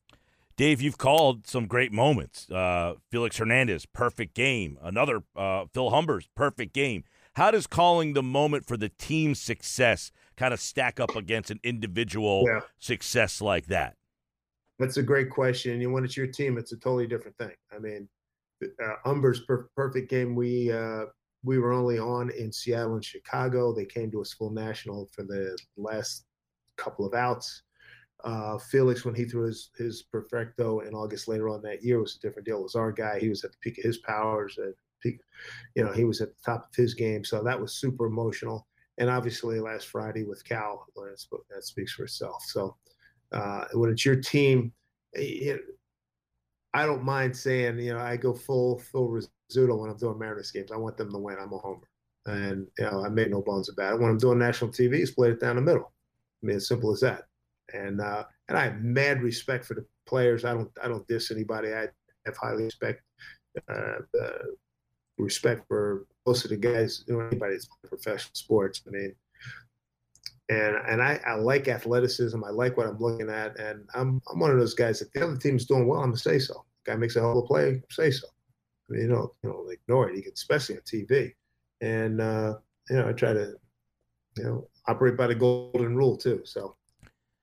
Dave, 0.58 0.82
you've 0.82 0.98
called 0.98 1.46
some 1.46 1.66
great 1.66 1.92
moments. 1.92 2.50
Uh, 2.50 2.94
Felix 3.12 3.36
Hernandez, 3.36 3.86
perfect 3.86 4.34
game. 4.34 4.76
Another 4.82 5.22
uh, 5.36 5.66
Phil 5.72 5.90
Humber's, 5.90 6.28
perfect 6.34 6.74
game. 6.74 7.04
How 7.34 7.52
does 7.52 7.68
calling 7.68 8.14
the 8.14 8.24
moment 8.24 8.66
for 8.66 8.76
the 8.76 8.88
team's 8.88 9.40
success 9.40 10.10
kind 10.36 10.52
of 10.52 10.58
stack 10.58 10.98
up 10.98 11.14
against 11.14 11.52
an 11.52 11.60
individual 11.62 12.44
yeah. 12.44 12.62
success 12.80 13.40
like 13.40 13.66
that? 13.66 13.94
That's 14.80 14.96
a 14.96 15.02
great 15.02 15.30
question. 15.30 15.80
You 15.80 15.92
when 15.92 16.04
it's 16.04 16.16
your 16.16 16.26
team, 16.26 16.58
it's 16.58 16.72
a 16.72 16.76
totally 16.76 17.06
different 17.06 17.38
thing. 17.38 17.54
I 17.72 17.78
mean, 17.78 18.08
uh, 18.64 18.94
Humber's 19.04 19.40
per- 19.42 19.68
perfect 19.76 20.10
game. 20.10 20.34
We 20.34 20.72
uh, 20.72 21.04
we 21.44 21.60
were 21.60 21.72
only 21.72 22.00
on 22.00 22.30
in 22.30 22.52
Seattle 22.52 22.94
and 22.94 23.04
Chicago. 23.04 23.72
They 23.72 23.84
came 23.84 24.10
to 24.10 24.22
us 24.22 24.32
full 24.32 24.50
national 24.50 25.08
for 25.12 25.22
the 25.22 25.56
last 25.76 26.24
couple 26.76 27.06
of 27.06 27.14
outs. 27.14 27.62
Uh, 28.24 28.58
Felix, 28.58 29.04
when 29.04 29.14
he 29.14 29.24
threw 29.24 29.46
his, 29.46 29.70
his 29.76 30.02
perfecto 30.02 30.80
in 30.80 30.94
August 30.94 31.28
later 31.28 31.48
on 31.48 31.62
that 31.62 31.82
year, 31.82 32.00
was 32.00 32.16
a 32.16 32.20
different 32.20 32.46
deal. 32.46 32.60
It 32.60 32.64
was 32.64 32.74
our 32.74 32.92
guy. 32.92 33.18
He 33.18 33.28
was 33.28 33.44
at 33.44 33.52
the 33.52 33.58
peak 33.60 33.78
of 33.78 33.84
his 33.84 33.98
powers. 33.98 34.58
And 34.58 34.74
peak, 35.00 35.20
you 35.74 35.84
know, 35.84 35.92
he 35.92 36.04
was 36.04 36.20
at 36.20 36.30
the 36.30 36.42
top 36.44 36.64
of 36.68 36.74
his 36.74 36.94
game. 36.94 37.24
So 37.24 37.42
that 37.42 37.60
was 37.60 37.74
super 37.74 38.06
emotional. 38.06 38.66
And 38.98 39.08
obviously, 39.08 39.60
last 39.60 39.86
Friday 39.86 40.24
with 40.24 40.44
Cal, 40.44 40.84
that 40.96 41.64
speaks 41.64 41.92
for 41.92 42.04
itself. 42.04 42.42
So 42.46 42.76
uh, 43.32 43.64
when 43.74 43.90
it's 43.90 44.04
your 44.04 44.16
team, 44.16 44.72
it, 45.12 45.60
I 46.74 46.84
don't 46.84 47.04
mind 47.04 47.36
saying, 47.36 47.78
you 47.78 47.94
know, 47.94 48.00
I 48.00 48.16
go 48.16 48.34
full 48.34 48.80
Phil 48.80 49.08
Rizzuto 49.08 49.78
when 49.78 49.90
I'm 49.90 49.96
doing 49.96 50.18
Mariners 50.18 50.50
games. 50.50 50.72
I 50.72 50.76
want 50.76 50.96
them 50.96 51.12
to 51.12 51.18
win. 51.18 51.36
I'm 51.40 51.52
a 51.52 51.58
homer. 51.58 51.88
And, 52.26 52.66
you 52.78 52.84
know, 52.84 53.04
I 53.04 53.08
made 53.08 53.30
no 53.30 53.40
bones 53.40 53.70
about 53.70 53.94
it. 53.94 54.00
When 54.00 54.10
I'm 54.10 54.18
doing 54.18 54.38
national 54.38 54.70
TV, 54.70 55.06
split 55.06 55.30
it 55.30 55.40
down 55.40 55.56
the 55.56 55.62
middle. 55.62 55.92
I 56.42 56.46
mean, 56.46 56.56
as 56.56 56.68
simple 56.68 56.92
as 56.92 57.00
that. 57.00 57.27
And 57.74 58.00
uh, 58.00 58.24
and 58.48 58.56
I 58.56 58.64
have 58.64 58.80
mad 58.80 59.22
respect 59.22 59.64
for 59.64 59.74
the 59.74 59.84
players. 60.06 60.44
I 60.44 60.54
don't 60.54 60.70
I 60.82 60.88
don't 60.88 61.06
diss 61.06 61.30
anybody. 61.30 61.72
I 61.72 61.88
have 62.26 62.36
highly 62.36 62.64
respect 62.64 63.02
uh, 63.68 63.98
respect 65.18 65.66
for 65.68 66.06
most 66.26 66.44
of 66.44 66.50
the 66.50 66.56
guys, 66.56 67.04
you 67.06 67.14
know, 67.14 67.20
anybody 67.20 67.54
that's 67.54 67.68
professional 67.88 68.34
sports. 68.34 68.82
I 68.86 68.90
mean, 68.90 69.14
and 70.48 70.76
and 70.88 71.02
I, 71.02 71.20
I 71.26 71.34
like 71.34 71.68
athleticism. 71.68 72.42
I 72.42 72.50
like 72.50 72.76
what 72.76 72.86
I'm 72.86 72.98
looking 72.98 73.28
at, 73.28 73.58
and 73.58 73.86
I'm 73.94 74.22
I'm 74.30 74.38
one 74.38 74.50
of 74.50 74.58
those 74.58 74.74
guys. 74.74 75.02
If 75.02 75.12
the 75.12 75.24
other 75.24 75.36
team's 75.36 75.66
doing 75.66 75.86
well, 75.86 76.00
I'm 76.00 76.10
gonna 76.10 76.18
say 76.18 76.38
so. 76.38 76.64
Guy 76.86 76.96
makes 76.96 77.16
a 77.16 77.20
hell 77.20 77.32
of 77.32 77.38
a 77.38 77.42
play, 77.42 77.82
say 77.90 78.10
so. 78.10 78.26
I 78.88 78.92
mean, 78.92 79.02
you 79.02 79.08
know, 79.08 79.34
you 79.42 79.50
know, 79.50 79.68
ignore 79.68 80.08
it. 80.08 80.16
You 80.16 80.22
can, 80.22 80.32
especially 80.32 80.76
on 80.76 80.82
TV, 80.82 81.34
and 81.80 82.20
uh, 82.20 82.54
you 82.88 82.96
know, 82.96 83.08
I 83.08 83.12
try 83.12 83.34
to, 83.34 83.54
you 84.36 84.44
know, 84.44 84.68
operate 84.86 85.16
by 85.16 85.26
the 85.26 85.34
golden 85.34 85.96
rule 85.96 86.16
too. 86.16 86.40
So, 86.44 86.76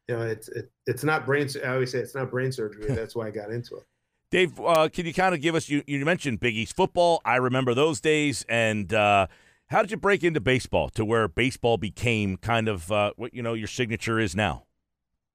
you 0.07 0.15
know, 0.15 0.21
it's 0.23 0.49
it, 0.49 0.71
it's 0.85 1.03
not 1.03 1.25
brain. 1.25 1.47
I 1.63 1.73
always 1.73 1.91
say 1.91 1.99
it's 1.99 2.15
not 2.15 2.31
brain 2.31 2.51
surgery. 2.51 2.85
That's 2.93 3.15
why 3.15 3.27
I 3.27 3.31
got 3.31 3.51
into 3.51 3.75
it. 3.77 3.83
Dave, 4.31 4.59
uh, 4.59 4.89
can 4.89 5.05
you 5.05 5.13
kind 5.13 5.35
of 5.35 5.41
give 5.41 5.55
us? 5.55 5.69
You, 5.69 5.83
you 5.87 6.03
mentioned 6.03 6.39
Big 6.39 6.55
East 6.55 6.75
football. 6.75 7.21
I 7.25 7.37
remember 7.37 7.73
those 7.73 8.01
days. 8.01 8.45
And 8.49 8.93
uh, 8.93 9.27
how 9.67 9.81
did 9.81 9.91
you 9.91 9.97
break 9.97 10.23
into 10.23 10.41
baseball 10.41 10.89
to 10.89 11.05
where 11.05 11.27
baseball 11.27 11.77
became 11.77 12.37
kind 12.37 12.67
of 12.67 12.91
uh, 12.91 13.13
what 13.15 13.33
you 13.33 13.41
know 13.41 13.53
your 13.53 13.67
signature 13.67 14.19
is 14.19 14.35
now? 14.35 14.65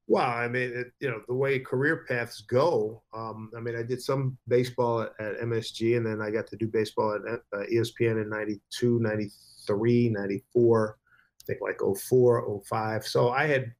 Well, 0.07 0.27
I 0.27 0.49
mean, 0.49 0.73
it, 0.75 0.93
you 0.99 1.09
know, 1.09 1.21
the 1.29 1.35
way 1.35 1.61
career 1.61 2.05
paths 2.09 2.41
go. 2.41 3.01
Um, 3.15 3.49
I 3.57 3.61
mean, 3.61 3.77
I 3.77 3.85
did 3.85 4.03
some 4.03 4.37
baseball 4.49 5.03
at, 5.03 5.13
at, 5.21 5.41
MSG, 5.41 5.97
and 5.97 6.05
then 6.05 6.21
I 6.21 6.33
got 6.33 6.49
to 6.49 6.57
do 6.57 6.67
baseball 6.67 7.15
at 7.15 7.41
uh, 7.57 7.63
ESPN 7.73 8.21
in 8.21 8.29
92, 8.29 8.99
93, 8.99 10.09
94, 10.09 10.99
I 10.99 11.45
think 11.47 11.61
like 11.61 11.79
04, 11.81 12.61
05. 12.67 13.07
So 13.07 13.31
I 13.31 13.47
had 13.47 13.73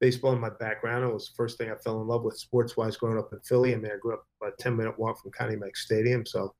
baseball 0.00 0.32
in 0.32 0.40
my 0.40 0.50
background. 0.60 1.04
It 1.04 1.12
was 1.12 1.28
the 1.28 1.36
first 1.36 1.58
thing 1.58 1.70
I 1.70 1.76
fell 1.76 2.00
in 2.00 2.06
love 2.06 2.22
with 2.22 2.38
sports 2.38 2.76
wise 2.76 2.96
growing 2.96 3.18
up 3.18 3.32
in 3.32 3.40
Philly. 3.40 3.74
I 3.74 3.76
mean, 3.76 3.92
I 3.92 3.96
grew 4.00 4.14
up 4.14 4.24
a 4.42 4.50
10 4.58 4.76
minute 4.76 4.98
walk 4.98 5.20
from 5.20 5.32
Connie 5.32 5.56
Mack 5.56 5.76
Stadium. 5.76 6.24
So, 6.24 6.54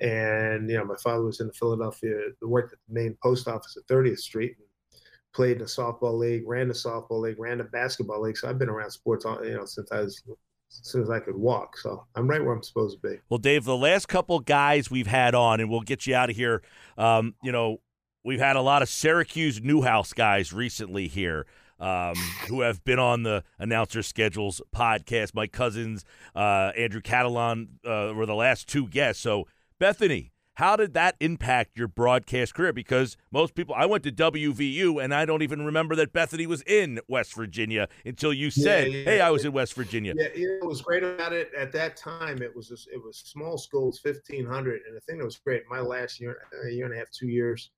And 0.00 0.68
you 0.70 0.78
know, 0.78 0.84
my 0.84 0.96
father 1.02 1.24
was 1.24 1.40
in 1.40 1.48
the 1.48 1.52
Philadelphia, 1.52 2.16
worked 2.42 2.72
at 2.72 2.78
the 2.88 2.94
main 2.94 3.16
post 3.22 3.48
office 3.48 3.76
at 3.76 3.86
30th 3.94 4.18
Street, 4.18 4.56
and 4.58 5.00
played 5.32 5.52
in 5.52 5.58
the 5.58 5.64
softball 5.64 6.18
league, 6.18 6.42
ran 6.46 6.68
the 6.68 6.74
softball 6.74 7.20
league, 7.20 7.38
ran 7.38 7.58
the 7.58 7.64
basketball 7.64 8.22
league. 8.22 8.36
So 8.36 8.48
I've 8.48 8.58
been 8.58 8.68
around 8.68 8.90
sports, 8.90 9.24
all, 9.24 9.44
you 9.44 9.54
know, 9.54 9.64
since 9.64 9.90
I 9.92 10.00
was 10.00 10.22
as 10.28 10.80
soon 10.82 11.02
as 11.02 11.10
I 11.10 11.20
could 11.20 11.36
walk. 11.36 11.76
So 11.76 12.06
I'm 12.14 12.28
right 12.28 12.42
where 12.42 12.54
I'm 12.54 12.62
supposed 12.62 13.00
to 13.00 13.08
be. 13.08 13.18
Well, 13.28 13.38
Dave, 13.38 13.64
the 13.64 13.76
last 13.76 14.08
couple 14.08 14.38
guys 14.40 14.90
we've 14.90 15.06
had 15.06 15.34
on, 15.34 15.60
and 15.60 15.68
we'll 15.68 15.80
get 15.80 16.06
you 16.06 16.14
out 16.14 16.30
of 16.30 16.36
here. 16.36 16.62
Um, 16.96 17.34
you 17.42 17.52
know, 17.52 17.80
we've 18.24 18.40
had 18.40 18.56
a 18.56 18.62
lot 18.62 18.82
of 18.82 18.88
Syracuse 18.88 19.60
Newhouse 19.60 20.12
guys 20.12 20.52
recently 20.52 21.08
here. 21.08 21.46
Um, 21.80 22.14
who 22.46 22.60
have 22.60 22.84
been 22.84 22.98
on 22.98 23.22
the 23.22 23.42
announcer 23.58 24.02
schedules 24.02 24.60
podcast. 24.70 25.32
Mike 25.34 25.50
Couzens, 25.52 26.04
uh, 26.36 26.72
Andrew 26.76 27.00
Catalon 27.00 27.68
uh, 27.86 28.12
were 28.14 28.26
the 28.26 28.34
last 28.34 28.68
two 28.68 28.86
guests. 28.86 29.22
So, 29.22 29.46
Bethany, 29.78 30.32
how 30.60 30.76
did 30.76 30.92
that 30.92 31.16
impact 31.20 31.78
your 31.78 31.88
broadcast 31.88 32.54
career? 32.54 32.74
Because 32.74 33.16
most 33.32 33.54
people, 33.54 33.74
I 33.74 33.86
went 33.86 34.04
to 34.04 34.12
WVU 34.12 35.02
and 35.02 35.14
I 35.14 35.24
don't 35.24 35.40
even 35.40 35.64
remember 35.64 35.96
that 35.96 36.12
Bethany 36.12 36.46
was 36.46 36.62
in 36.66 37.00
West 37.08 37.34
Virginia 37.34 37.88
until 38.04 38.34
you 38.34 38.50
said, 38.50 38.92
yeah, 38.92 38.98
yeah, 38.98 39.04
"Hey, 39.04 39.20
I 39.22 39.30
was 39.30 39.46
in 39.46 39.52
West 39.52 39.72
Virginia." 39.72 40.12
Yeah, 40.14 40.26
it 40.34 40.62
was 40.62 40.82
great 40.82 41.02
about 41.02 41.32
it 41.32 41.50
at 41.56 41.72
that 41.72 41.96
time. 41.96 42.42
It 42.42 42.54
was 42.54 42.68
just, 42.68 42.88
it 42.88 43.02
was 43.02 43.16
small 43.24 43.56
schools, 43.56 44.00
fifteen 44.00 44.44
hundred, 44.44 44.82
and 44.86 44.94
the 44.94 45.00
thing 45.00 45.16
that 45.16 45.24
was 45.24 45.38
great. 45.38 45.62
My 45.70 45.80
last 45.80 46.20
year, 46.20 46.42
a 46.62 46.70
year 46.70 46.84
and 46.84 46.94
a 46.94 46.98
half, 46.98 47.10
two 47.10 47.28
years, 47.28 47.70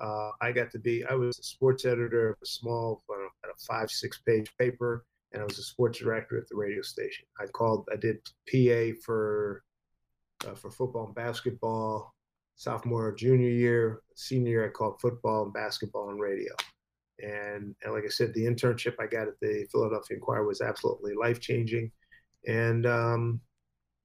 uh, 0.00 0.30
I 0.40 0.52
got 0.52 0.70
to 0.70 0.78
be. 0.78 1.04
I 1.04 1.14
was 1.14 1.38
a 1.38 1.42
sports 1.42 1.84
editor 1.84 2.30
of 2.30 2.36
a 2.42 2.46
small, 2.46 3.02
uh, 3.10 3.21
a 3.54 3.64
five 3.64 3.90
six 3.90 4.20
page 4.26 4.50
paper, 4.58 5.04
and 5.32 5.42
I 5.42 5.44
was 5.44 5.58
a 5.58 5.62
sports 5.62 5.98
director 5.98 6.38
at 6.38 6.48
the 6.48 6.56
radio 6.56 6.82
station. 6.82 7.24
I 7.40 7.46
called. 7.46 7.88
I 7.92 7.96
did 7.96 8.18
PA 8.50 8.98
for 9.04 9.62
uh, 10.46 10.54
for 10.54 10.70
football 10.70 11.06
and 11.06 11.14
basketball 11.14 12.14
sophomore, 12.56 13.12
junior 13.12 13.48
year, 13.48 14.02
senior 14.14 14.50
year, 14.50 14.66
I 14.66 14.68
called 14.68 15.00
football 15.00 15.44
and 15.44 15.52
basketball 15.52 16.10
and 16.10 16.20
radio. 16.20 16.52
And, 17.18 17.74
and 17.82 17.92
like 17.92 18.04
I 18.04 18.08
said, 18.08 18.32
the 18.34 18.44
internship 18.44 18.94
I 19.00 19.06
got 19.06 19.28
at 19.28 19.38
the 19.40 19.66
Philadelphia 19.70 20.16
Inquirer 20.16 20.46
was 20.46 20.60
absolutely 20.60 21.14
life 21.14 21.40
changing. 21.40 21.90
And 22.46 22.86
um, 22.86 23.40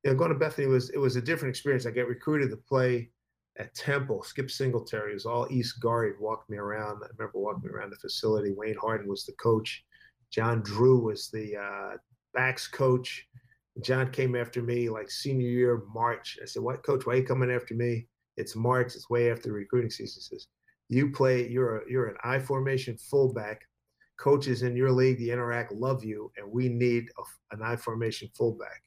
you 0.03 0.11
know, 0.11 0.17
going 0.17 0.31
to 0.31 0.37
Bethany 0.37 0.67
was 0.67 0.89
it 0.91 0.99
was 0.99 1.15
a 1.15 1.21
different 1.21 1.51
experience. 1.51 1.85
I 1.85 1.91
got 1.91 2.07
recruited 2.07 2.51
to 2.51 2.57
play 2.57 3.09
at 3.59 3.73
Temple. 3.73 4.23
Skip 4.23 4.49
Singletary 4.51 5.13
was 5.13 5.25
all 5.25 5.47
East 5.49 5.81
Guard. 5.81 6.15
Walked 6.19 6.49
me 6.49 6.57
around. 6.57 7.01
I 7.03 7.07
remember 7.17 7.39
walking 7.39 7.63
me 7.63 7.69
around 7.69 7.91
the 7.91 7.97
facility. 7.97 8.53
Wayne 8.55 8.77
Hardin 8.79 9.07
was 9.07 9.25
the 9.25 9.33
coach. 9.33 9.83
John 10.31 10.61
Drew 10.61 10.99
was 10.99 11.29
the 11.29 11.57
uh, 11.57 11.97
backs 12.33 12.67
coach. 12.67 13.27
John 13.81 14.11
came 14.11 14.35
after 14.35 14.61
me 14.61 14.89
like 14.89 15.09
senior 15.09 15.49
year 15.49 15.83
March. 15.93 16.37
I 16.41 16.45
said, 16.45 16.63
"What, 16.63 16.83
coach? 16.83 17.05
Why 17.05 17.13
are 17.13 17.17
you 17.17 17.23
coming 17.23 17.51
after 17.51 17.75
me?" 17.75 18.07
It's 18.35 18.55
March. 18.55 18.95
It's 18.95 19.09
way 19.09 19.31
after 19.31 19.49
the 19.49 19.53
recruiting 19.53 19.89
season. 19.89 20.21
Says 20.21 20.47
you 20.89 21.11
play. 21.11 21.47
You're 21.47 21.77
a, 21.77 21.81
you're 21.89 22.07
an 22.07 22.17
I 22.23 22.39
formation 22.39 22.97
fullback. 22.97 23.61
Coaches 24.19 24.63
in 24.63 24.75
your 24.75 24.91
league, 24.91 25.19
the 25.19 25.29
Inter-Ac, 25.29 25.67
love 25.75 26.03
you, 26.03 26.31
and 26.37 26.51
we 26.51 26.69
need 26.69 27.07
a, 27.19 27.55
an 27.55 27.61
I 27.61 27.75
formation 27.75 28.27
fullback. 28.35 28.81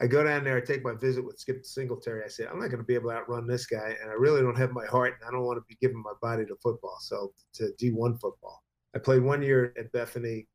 I 0.00 0.06
go 0.06 0.22
down 0.22 0.44
there, 0.44 0.56
I 0.56 0.60
take 0.60 0.84
my 0.84 0.94
visit 0.94 1.24
with 1.24 1.38
Skip 1.38 1.64
Singletary. 1.64 2.22
I 2.24 2.28
said, 2.28 2.46
I'm 2.46 2.60
not 2.60 2.68
going 2.68 2.78
to 2.78 2.84
be 2.84 2.94
able 2.94 3.10
to 3.10 3.16
outrun 3.16 3.46
this 3.46 3.66
guy, 3.66 3.96
and 4.00 4.10
I 4.10 4.14
really 4.14 4.42
don't 4.42 4.56
have 4.56 4.70
my 4.70 4.86
heart, 4.86 5.14
and 5.20 5.28
I 5.28 5.32
don't 5.32 5.44
want 5.44 5.58
to 5.58 5.64
be 5.68 5.76
giving 5.80 6.00
my 6.00 6.12
body 6.22 6.44
to 6.46 6.56
football. 6.62 6.96
So 7.00 7.32
to 7.54 7.72
D1 7.80 8.20
football, 8.20 8.62
I 8.94 8.98
played 8.98 9.22
one 9.22 9.42
year 9.42 9.74
at 9.78 9.90
Bethany. 9.92 10.46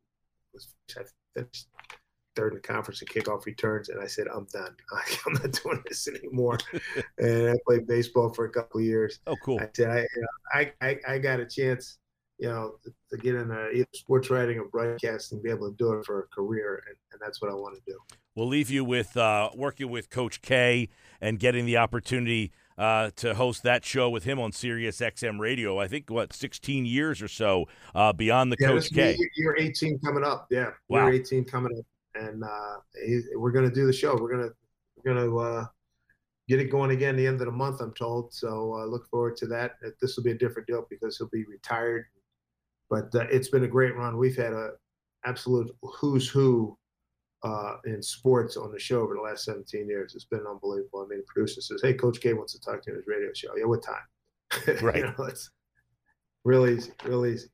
Was 0.54 0.74
I 0.98 1.02
finished 1.36 1.68
third 2.36 2.54
in 2.54 2.56
the 2.56 2.62
conference 2.62 3.02
in 3.02 3.08
kickoff 3.08 3.46
returns, 3.46 3.90
and 3.90 4.02
I 4.02 4.08
said, 4.08 4.28
"I'm 4.34 4.48
done. 4.52 4.76
I'm 5.26 5.34
not 5.34 5.52
doing 5.52 5.84
this 5.88 6.08
anymore." 6.08 6.58
and 7.18 7.50
I 7.50 7.56
played 7.68 7.88
baseball 7.88 8.34
for 8.34 8.46
a 8.46 8.50
couple 8.50 8.80
of 8.80 8.86
years. 8.86 9.20
Oh, 9.28 9.36
cool! 9.44 9.60
I 9.60 9.70
said, 9.76 9.90
I, 9.90 10.00
you 10.00 10.22
know, 10.22 10.28
I, 10.54 10.72
I, 10.82 10.98
I, 11.08 11.18
got 11.18 11.40
a 11.40 11.46
chance, 11.46 11.98
you 12.44 12.50
know, 12.50 12.74
to, 13.10 13.18
get 13.18 13.36
in 13.36 13.52
a, 13.52 13.70
either 13.70 13.88
sports 13.94 14.30
writing 14.30 14.60
or 14.60 14.66
broadcasting, 14.66 15.42
be 15.42 15.50
able 15.50 15.72
to 15.72 15.78
do 15.78 15.94
it 15.94 16.06
for 16.06 16.20
a 16.20 16.28
career, 16.28 16.84
and, 16.88 16.96
and 17.14 17.22
that's 17.22 17.42
what 17.42 17.50
I 17.50 17.54
want 17.54 17.76
to 17.76 17.82
do. 17.90 17.98
We'll 18.36 18.48
leave 18.48 18.70
you 18.70 18.84
with 18.84 19.16
uh, 19.16 19.50
working 19.56 19.90
with 19.90 20.10
Coach 20.10 20.42
K 20.42 20.90
and 21.22 21.40
getting 21.40 21.66
the 21.66 21.78
opportunity. 21.78 22.52
Uh, 22.76 23.12
to 23.16 23.36
host 23.36 23.62
that 23.62 23.86
show 23.86 24.10
with 24.10 24.24
him 24.24 24.40
on 24.40 24.52
Sirius 24.52 25.00
XM 25.00 25.40
Radio. 25.40 25.80
I 25.80 25.88
think 25.88 26.10
what 26.10 26.34
16 26.34 26.88
years 26.88 27.22
or 27.22 27.28
so 27.28 27.68
uh, 27.94 28.12
beyond 28.14 28.52
the 28.52 28.58
yeah, 28.60 28.70
Coach 28.70 28.92
K. 28.92 29.16
Year 29.36 29.56
18 29.60 30.00
coming 30.00 30.24
up. 30.24 30.48
Yeah, 30.50 30.72
wow. 30.90 31.06
year 31.06 31.22
18 31.22 31.46
coming 31.46 31.78
up 31.78 31.86
and 32.16 32.44
uh, 32.44 32.76
we're 33.36 33.52
going 33.52 33.70
to 33.70 33.74
do 33.74 33.86
the 33.86 33.94
show. 33.94 34.16
We're 34.20 34.36
going 34.36 34.50
to 34.50 34.56
we're 34.98 35.14
going 35.14 35.30
to 35.30 35.40
uh, 35.40 35.66
get 36.48 36.60
it 36.60 36.72
going 36.72 36.92
again 36.92 37.16
the 37.16 37.28
end 37.28 37.42
of 37.42 37.46
the 37.46 37.52
month. 37.52 37.82
I'm 37.82 37.94
told. 37.94 38.34
So 38.34 38.74
uh, 38.74 38.86
look 38.86 39.08
forward 39.08 39.38
to 39.38 39.48
that. 39.48 39.76
This 40.02 40.16
will 40.16 40.24
be 40.24 40.32
a 40.32 40.38
different 40.38 40.68
deal 40.68 40.86
because 40.90 41.18
he'll 41.18 41.30
be 41.30 41.46
retired. 41.46 42.06
But 42.90 43.14
uh, 43.16 43.26
it's 43.32 43.50
been 43.50 43.64
a 43.64 43.68
great 43.68 43.96
run. 43.96 44.18
We've 44.18 44.36
had 44.36 44.54
a 44.54 44.72
absolute 45.26 45.72
who's 45.82 46.28
who 46.28 46.78
uh, 47.44 47.78
in 47.86 48.02
sports 48.02 48.56
on 48.58 48.72
the 48.72 48.80
show 48.80 49.02
over 49.02 49.16
the 49.16 49.22
last 49.22 49.46
17 49.46 49.88
years. 49.88 50.16
It's 50.16 50.26
been 50.26 50.46
unbelievable. 50.50 51.02
I 51.02 51.08
mean, 51.08 51.20
the 51.20 51.26
producer 51.28 51.62
says, 51.62 51.82
"Hey, 51.82 51.94
Coach 51.94 52.22
K 52.22 52.34
wants 52.34 52.54
to 52.54 52.60
talk 52.60 52.82
to 52.84 52.92
you 52.92 52.94
on 52.94 53.00
his 53.00 53.08
radio 53.08 53.34
show." 53.34 53.56
Yeah, 53.56 53.66
what 53.66 53.84
time? 53.84 53.96
Right. 54.84 54.98
you 54.98 55.04
know, 55.04 55.26
it's 55.26 55.50
real 56.46 56.68
easy, 56.68 56.92
real 57.04 57.26
easy. 57.26 57.48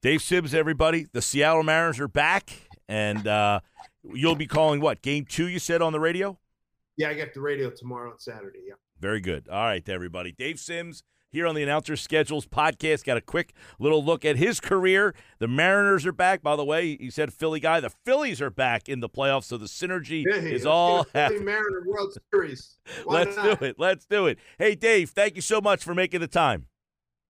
Dave 0.00 0.22
Sims, 0.22 0.54
everybody. 0.54 1.06
The 1.12 1.20
Seattle 1.20 1.62
Mariners 1.62 2.00
are 2.00 2.08
back, 2.08 2.50
and 2.88 3.26
uh, 3.26 3.60
you'll 4.02 4.36
be 4.36 4.46
calling 4.46 4.80
what 4.80 5.02
game 5.02 5.24
two? 5.24 5.48
You 5.48 5.58
said 5.58 5.82
on 5.82 5.92
the 5.92 6.00
radio. 6.00 6.38
Yeah, 6.96 7.10
I 7.10 7.14
got 7.14 7.34
the 7.34 7.40
radio 7.40 7.70
tomorrow 7.70 8.10
on 8.10 8.18
Saturday. 8.18 8.60
Yeah. 8.66 8.74
Very 9.00 9.20
good. 9.20 9.48
All 9.48 9.62
right, 9.62 9.86
everybody. 9.88 10.32
Dave 10.32 10.58
Sims 10.58 11.02
here 11.30 11.46
on 11.46 11.54
the 11.54 11.62
Announcer 11.62 11.96
Schedules 11.96 12.46
podcast. 12.46 13.04
Got 13.04 13.16
a 13.16 13.20
quick 13.20 13.52
little 13.78 14.04
look 14.04 14.24
at 14.24 14.36
his 14.36 14.60
career. 14.60 15.14
The 15.38 15.48
Mariners 15.48 16.06
are 16.06 16.12
back. 16.12 16.42
By 16.42 16.56
the 16.56 16.64
way, 16.64 16.96
he 16.96 17.10
said 17.10 17.32
Philly 17.32 17.60
guy. 17.60 17.80
The 17.80 17.92
Phillies 18.04 18.40
are 18.40 18.50
back 18.50 18.88
in 18.88 19.00
the 19.00 19.08
playoffs, 19.08 19.44
so 19.44 19.56
the 19.56 19.66
synergy 19.66 20.24
yeah, 20.26 20.36
is 20.36 20.66
all 20.66 21.06
happening. 21.14 21.44
Mariner 21.44 21.84
World 21.86 22.16
Series. 22.32 22.78
Why 23.04 23.24
Let's 23.24 23.36
not? 23.36 23.60
do 23.60 23.66
it. 23.66 23.76
Let's 23.78 24.06
do 24.06 24.26
it. 24.26 24.38
Hey, 24.58 24.74
Dave, 24.74 25.10
thank 25.10 25.36
you 25.36 25.42
so 25.42 25.60
much 25.60 25.84
for 25.84 25.94
making 25.94 26.20
the 26.20 26.28
time. 26.28 26.66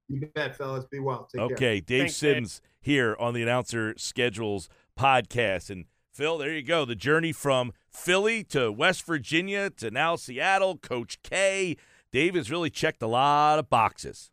You 0.08 0.28
bet, 0.34 0.56
fellas. 0.56 0.84
Be 0.84 1.00
well. 1.00 1.28
Take 1.32 1.42
okay, 1.42 1.54
care. 1.54 1.80
Dave 1.80 2.00
Thanks, 2.02 2.16
Sims 2.16 2.60
Dave. 2.60 2.68
here 2.80 3.16
on 3.18 3.34
the 3.34 3.42
Announcer 3.42 3.94
Schedules 3.96 4.68
podcast. 4.98 5.68
And 5.68 5.86
Phil, 6.12 6.38
there 6.38 6.52
you 6.52 6.62
go. 6.62 6.84
The 6.84 6.94
journey 6.94 7.32
from 7.32 7.72
Philly 7.90 8.44
to 8.44 8.70
West 8.70 9.04
Virginia 9.04 9.70
to 9.70 9.90
now 9.90 10.16
Seattle, 10.16 10.78
Coach 10.78 11.18
K. 11.22 11.76
Dave 12.12 12.34
has 12.34 12.50
really 12.50 12.70
checked 12.70 13.02
a 13.02 13.06
lot 13.06 13.58
of 13.58 13.68
boxes. 13.68 14.30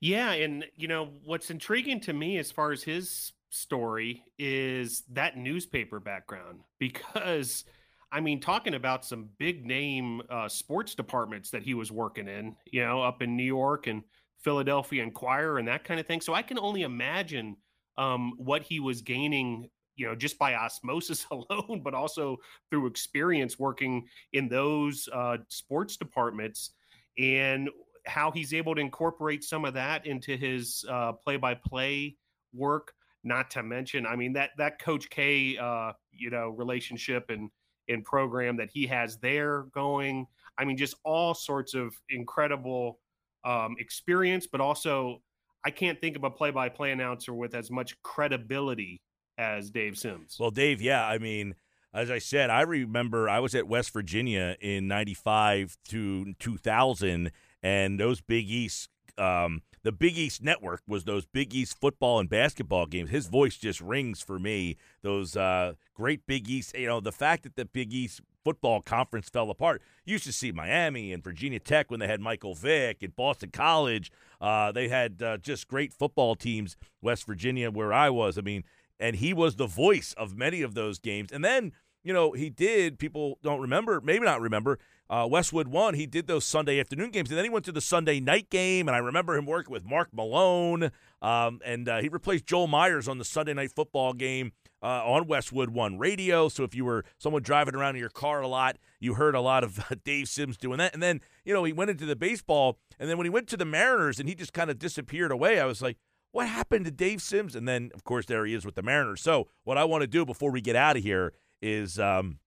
Yeah, 0.00 0.32
and 0.32 0.66
you 0.76 0.88
know 0.88 1.10
what's 1.24 1.50
intriguing 1.50 2.00
to 2.00 2.12
me 2.12 2.38
as 2.38 2.50
far 2.50 2.72
as 2.72 2.82
his 2.82 3.32
story 3.50 4.24
is 4.38 5.02
that 5.10 5.36
newspaper 5.36 5.98
background 5.98 6.60
because 6.78 7.64
I 8.12 8.20
mean 8.20 8.40
talking 8.40 8.74
about 8.74 9.04
some 9.04 9.28
big 9.38 9.66
name 9.66 10.22
uh, 10.30 10.48
sports 10.48 10.94
departments 10.94 11.50
that 11.50 11.62
he 11.62 11.74
was 11.74 11.90
working 11.90 12.28
in, 12.28 12.56
you 12.70 12.84
know, 12.84 13.02
up 13.02 13.22
in 13.22 13.36
New 13.36 13.44
York 13.44 13.86
and 13.86 14.02
Philadelphia 14.42 15.02
Inquirer 15.02 15.58
and 15.58 15.68
that 15.68 15.84
kind 15.84 16.00
of 16.00 16.06
thing. 16.06 16.20
So 16.20 16.34
I 16.34 16.42
can 16.42 16.58
only 16.58 16.82
imagine 16.82 17.56
um, 17.98 18.32
what 18.36 18.62
he 18.62 18.80
was 18.80 19.02
gaining, 19.02 19.68
you 19.96 20.06
know, 20.06 20.14
just 20.14 20.38
by 20.38 20.54
osmosis 20.54 21.26
alone, 21.30 21.82
but 21.84 21.94
also 21.94 22.38
through 22.70 22.86
experience 22.86 23.58
working 23.58 24.06
in 24.32 24.48
those 24.48 25.08
uh, 25.12 25.38
sports 25.48 25.96
departments 25.96 26.70
and 27.18 27.68
how 28.06 28.30
he's 28.30 28.54
able 28.54 28.74
to 28.74 28.80
incorporate 28.80 29.44
some 29.44 29.64
of 29.64 29.74
that 29.74 30.06
into 30.06 30.36
his 30.36 30.84
uh, 30.88 31.12
play-by-play 31.12 32.16
work. 32.54 32.92
Not 33.22 33.50
to 33.50 33.62
mention, 33.62 34.06
I 34.06 34.16
mean 34.16 34.32
that 34.32 34.50
that 34.56 34.78
Coach 34.80 35.10
K, 35.10 35.58
uh, 35.58 35.92
you 36.10 36.30
know, 36.30 36.48
relationship 36.48 37.28
and 37.28 37.50
and 37.88 38.02
program 38.02 38.56
that 38.56 38.70
he 38.72 38.86
has 38.86 39.18
there 39.18 39.64
going. 39.74 40.26
I 40.56 40.64
mean, 40.64 40.78
just 40.78 40.94
all 41.04 41.34
sorts 41.34 41.74
of 41.74 41.92
incredible 42.08 42.98
um, 43.44 43.76
experience, 43.78 44.46
but 44.46 44.62
also 44.62 45.20
I 45.64 45.70
can't 45.70 46.00
think 46.00 46.16
of 46.16 46.24
a 46.24 46.30
play-by-play 46.30 46.92
announcer 46.92 47.34
with 47.34 47.54
as 47.54 47.70
much 47.70 48.00
credibility 48.02 49.02
as 49.36 49.70
Dave 49.70 49.98
Sims. 49.98 50.36
Well, 50.40 50.50
Dave, 50.50 50.80
yeah, 50.80 51.06
I 51.06 51.18
mean, 51.18 51.54
as 51.92 52.10
I 52.10 52.18
said, 52.18 52.50
I 52.50 52.62
remember 52.62 53.28
I 53.28 53.40
was 53.40 53.54
at 53.54 53.66
West 53.66 53.92
Virginia 53.92 54.56
in 54.60 54.88
'95 54.88 55.76
to 55.88 56.34
2000, 56.38 57.30
and 57.62 58.00
those 58.00 58.20
Big 58.20 58.50
East. 58.50 58.90
Um, 59.18 59.62
the 59.82 59.92
Big 59.92 60.18
East 60.18 60.42
Network 60.42 60.82
was 60.86 61.04
those 61.04 61.24
Big 61.24 61.54
East 61.54 61.78
football 61.80 62.18
and 62.18 62.28
basketball 62.28 62.86
games. 62.86 63.10
His 63.10 63.26
voice 63.26 63.56
just 63.56 63.80
rings 63.80 64.20
for 64.20 64.38
me. 64.38 64.76
Those 65.02 65.36
uh, 65.36 65.74
great 65.94 66.26
Big 66.26 66.48
East, 66.50 66.76
you 66.76 66.86
know, 66.86 67.00
the 67.00 67.12
fact 67.12 67.44
that 67.44 67.56
the 67.56 67.64
Big 67.64 67.92
East 67.92 68.20
football 68.44 68.82
conference 68.82 69.28
fell 69.28 69.50
apart. 69.50 69.82
You 70.04 70.12
used 70.12 70.24
to 70.24 70.32
see 70.32 70.52
Miami 70.52 71.12
and 71.12 71.22
Virginia 71.22 71.58
Tech 71.58 71.90
when 71.90 72.00
they 72.00 72.06
had 72.06 72.20
Michael 72.20 72.54
Vick 72.54 73.02
and 73.02 73.14
Boston 73.14 73.50
College. 73.52 74.10
Uh, 74.40 74.72
they 74.72 74.88
had 74.88 75.22
uh, 75.22 75.36
just 75.38 75.68
great 75.68 75.92
football 75.92 76.34
teams. 76.34 76.76
West 77.02 77.26
Virginia, 77.26 77.70
where 77.70 77.92
I 77.92 78.10
was, 78.10 78.38
I 78.38 78.42
mean, 78.42 78.64
and 79.00 79.16
he 79.16 79.34
was 79.34 79.56
the 79.56 79.66
voice 79.66 80.14
of 80.16 80.36
many 80.36 80.62
of 80.62 80.74
those 80.74 81.00
games. 81.00 81.32
And 81.32 81.44
then 81.44 81.72
you 82.02 82.12
know, 82.12 82.32
he 82.32 82.50
did. 82.50 82.98
People 82.98 83.38
don't 83.42 83.60
remember, 83.60 84.00
maybe 84.00 84.24
not 84.24 84.40
remember. 84.40 84.78
Uh, 85.08 85.26
Westwood 85.28 85.68
one. 85.68 85.94
He 85.94 86.06
did 86.06 86.28
those 86.28 86.44
Sunday 86.44 86.78
afternoon 86.78 87.10
games, 87.10 87.30
and 87.30 87.36
then 87.36 87.44
he 87.44 87.50
went 87.50 87.64
to 87.64 87.72
the 87.72 87.80
Sunday 87.80 88.20
night 88.20 88.48
game. 88.48 88.88
And 88.88 88.94
I 88.94 89.00
remember 89.00 89.36
him 89.36 89.44
working 89.44 89.72
with 89.72 89.84
Mark 89.84 90.08
Malone, 90.12 90.92
um, 91.20 91.60
and 91.64 91.88
uh, 91.88 92.00
he 92.00 92.08
replaced 92.08 92.46
Joel 92.46 92.68
Myers 92.68 93.08
on 93.08 93.18
the 93.18 93.24
Sunday 93.24 93.52
night 93.52 93.72
football 93.72 94.12
game 94.12 94.52
uh, 94.82 95.04
on 95.04 95.26
Westwood 95.26 95.70
One 95.70 95.98
radio. 95.98 96.48
So 96.48 96.62
if 96.62 96.76
you 96.76 96.84
were 96.84 97.04
someone 97.18 97.42
driving 97.42 97.74
around 97.74 97.96
in 97.96 98.00
your 98.00 98.08
car 98.08 98.40
a 98.40 98.46
lot, 98.46 98.76
you 99.00 99.14
heard 99.14 99.34
a 99.34 99.40
lot 99.40 99.64
of 99.64 99.84
Dave 100.04 100.28
Sims 100.28 100.56
doing 100.56 100.78
that. 100.78 100.94
And 100.94 101.02
then 101.02 101.20
you 101.44 101.52
know 101.52 101.64
he 101.64 101.72
went 101.72 101.90
into 101.90 102.06
the 102.06 102.16
baseball, 102.16 102.78
and 102.98 103.10
then 103.10 103.18
when 103.18 103.26
he 103.26 103.30
went 103.30 103.48
to 103.48 103.56
the 103.56 103.64
Mariners, 103.64 104.20
and 104.20 104.28
he 104.28 104.36
just 104.36 104.52
kind 104.52 104.70
of 104.70 104.78
disappeared 104.78 105.32
away. 105.32 105.58
I 105.58 105.66
was 105.66 105.82
like, 105.82 105.98
what 106.32 106.48
happened 106.48 106.84
to 106.84 106.90
Dave 106.90 107.22
Sims? 107.22 107.54
And 107.54 107.66
then 107.66 107.90
of 107.94 108.04
course 108.04 108.26
there 108.26 108.44
he 108.44 108.54
is 108.54 108.64
with 108.64 108.74
the 108.74 108.82
Mariners. 108.82 109.20
So 109.20 109.48
what 109.64 109.78
I 109.78 109.84
want 109.84 110.02
to 110.02 110.06
do 110.06 110.24
before 110.24 110.50
we 110.50 110.60
get 110.60 110.76
out 110.76 110.96
of 110.96 111.02
here 111.02 111.32
is 111.60 111.98
um, 111.98 112.38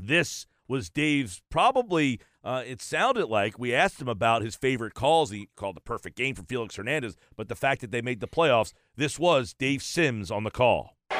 this 0.00 0.46
was 0.68 0.90
Dave's 0.90 1.42
probably. 1.50 2.20
Uh, 2.42 2.62
it 2.66 2.82
sounded 2.82 3.26
like 3.26 3.58
we 3.58 3.74
asked 3.74 4.00
him 4.02 4.08
about 4.08 4.42
his 4.42 4.54
favorite 4.54 4.92
calls. 4.92 5.30
He 5.30 5.48
called 5.56 5.76
the 5.76 5.80
perfect 5.80 6.14
game 6.14 6.34
for 6.34 6.42
Felix 6.42 6.76
Hernandez, 6.76 7.16
but 7.36 7.48
the 7.48 7.54
fact 7.54 7.80
that 7.80 7.90
they 7.90 8.02
made 8.02 8.20
the 8.20 8.28
playoffs, 8.28 8.74
this 8.96 9.18
was 9.18 9.54
Dave 9.54 9.82
Sims 9.82 10.30
on 10.30 10.44
the 10.44 10.50
call. 10.50 10.94
Boy, 11.08 11.16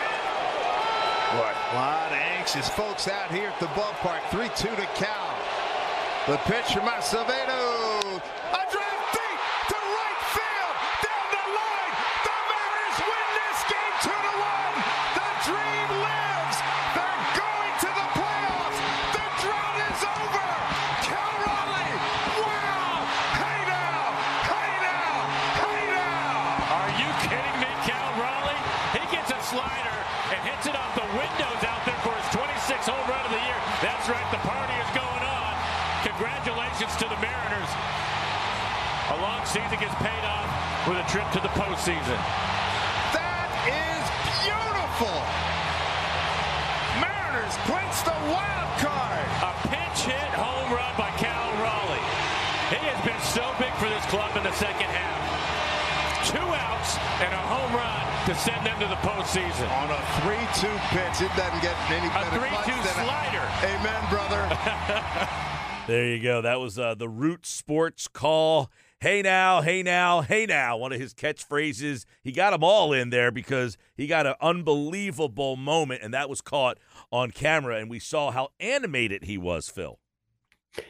a 1.38 1.74
lot 1.74 2.12
of 2.12 2.18
anxious 2.18 2.68
folks 2.68 3.08
out 3.08 3.32
here 3.32 3.48
at 3.48 3.58
the 3.58 3.66
ballpark. 3.68 4.22
3 4.30 4.48
2 4.48 4.76
to 4.76 4.86
count. 4.96 5.38
The 6.26 6.36
pitch 6.44 6.72
from 6.72 6.88
Acevedo. 6.88 7.53
Season 39.54 39.78
gets 39.78 39.94
paid 40.02 40.24
off 40.26 40.50
with 40.90 40.98
a 40.98 41.06
trip 41.06 41.22
to 41.30 41.38
the 41.38 41.52
postseason. 41.54 42.18
That 43.14 43.46
is 43.70 44.02
beautiful. 44.42 45.14
Mariners 46.98 47.54
clinch 47.62 47.94
the 48.02 48.18
wild 48.34 48.70
card. 48.82 49.22
A 49.46 49.54
pinch 49.70 50.10
hit 50.10 50.30
home 50.34 50.74
run 50.74 50.90
by 50.98 51.06
Cal 51.22 51.54
Raleigh. 51.62 52.02
He 52.74 52.82
has 52.82 52.98
been 53.06 53.22
so 53.30 53.46
big 53.62 53.70
for 53.78 53.86
this 53.86 54.02
club 54.10 54.34
in 54.34 54.42
the 54.42 54.50
second 54.58 54.90
half. 54.90 55.22
Two 56.26 56.50
outs 56.50 56.98
and 57.22 57.30
a 57.30 57.44
home 57.46 57.78
run 57.78 58.02
to 58.26 58.34
send 58.34 58.58
them 58.66 58.74
to 58.82 58.90
the 58.90 58.98
postseason. 59.06 59.70
On 59.70 59.86
a 59.86 60.02
3-2 60.26 60.66
pitch, 60.90 61.22
it 61.22 61.30
doesn't 61.38 61.62
get 61.62 61.78
any 61.94 62.10
better. 62.10 62.42
A 62.42 62.74
3-2 62.74 62.74
slider. 63.06 63.46
A, 63.62 63.70
amen, 63.70 64.02
brother. 64.10 64.42
there 65.86 66.10
you 66.10 66.18
go. 66.18 66.42
That 66.42 66.58
was 66.58 66.74
uh, 66.76 66.98
the 66.98 67.08
Root 67.08 67.46
Sports 67.46 68.10
call. 68.10 68.72
Hey 69.04 69.20
now, 69.20 69.60
hey 69.60 69.82
now, 69.82 70.22
hey 70.22 70.46
now, 70.46 70.78
one 70.78 70.90
of 70.90 70.98
his 70.98 71.12
catchphrases. 71.12 72.06
He 72.22 72.32
got 72.32 72.52
them 72.52 72.64
all 72.64 72.94
in 72.94 73.10
there 73.10 73.30
because 73.30 73.76
he 73.94 74.06
got 74.06 74.26
an 74.26 74.32
unbelievable 74.40 75.56
moment, 75.56 76.00
and 76.02 76.14
that 76.14 76.30
was 76.30 76.40
caught 76.40 76.78
on 77.12 77.30
camera, 77.30 77.76
and 77.76 77.90
we 77.90 77.98
saw 77.98 78.30
how 78.30 78.48
animated 78.58 79.24
he 79.24 79.36
was, 79.36 79.68
Phil. 79.68 79.98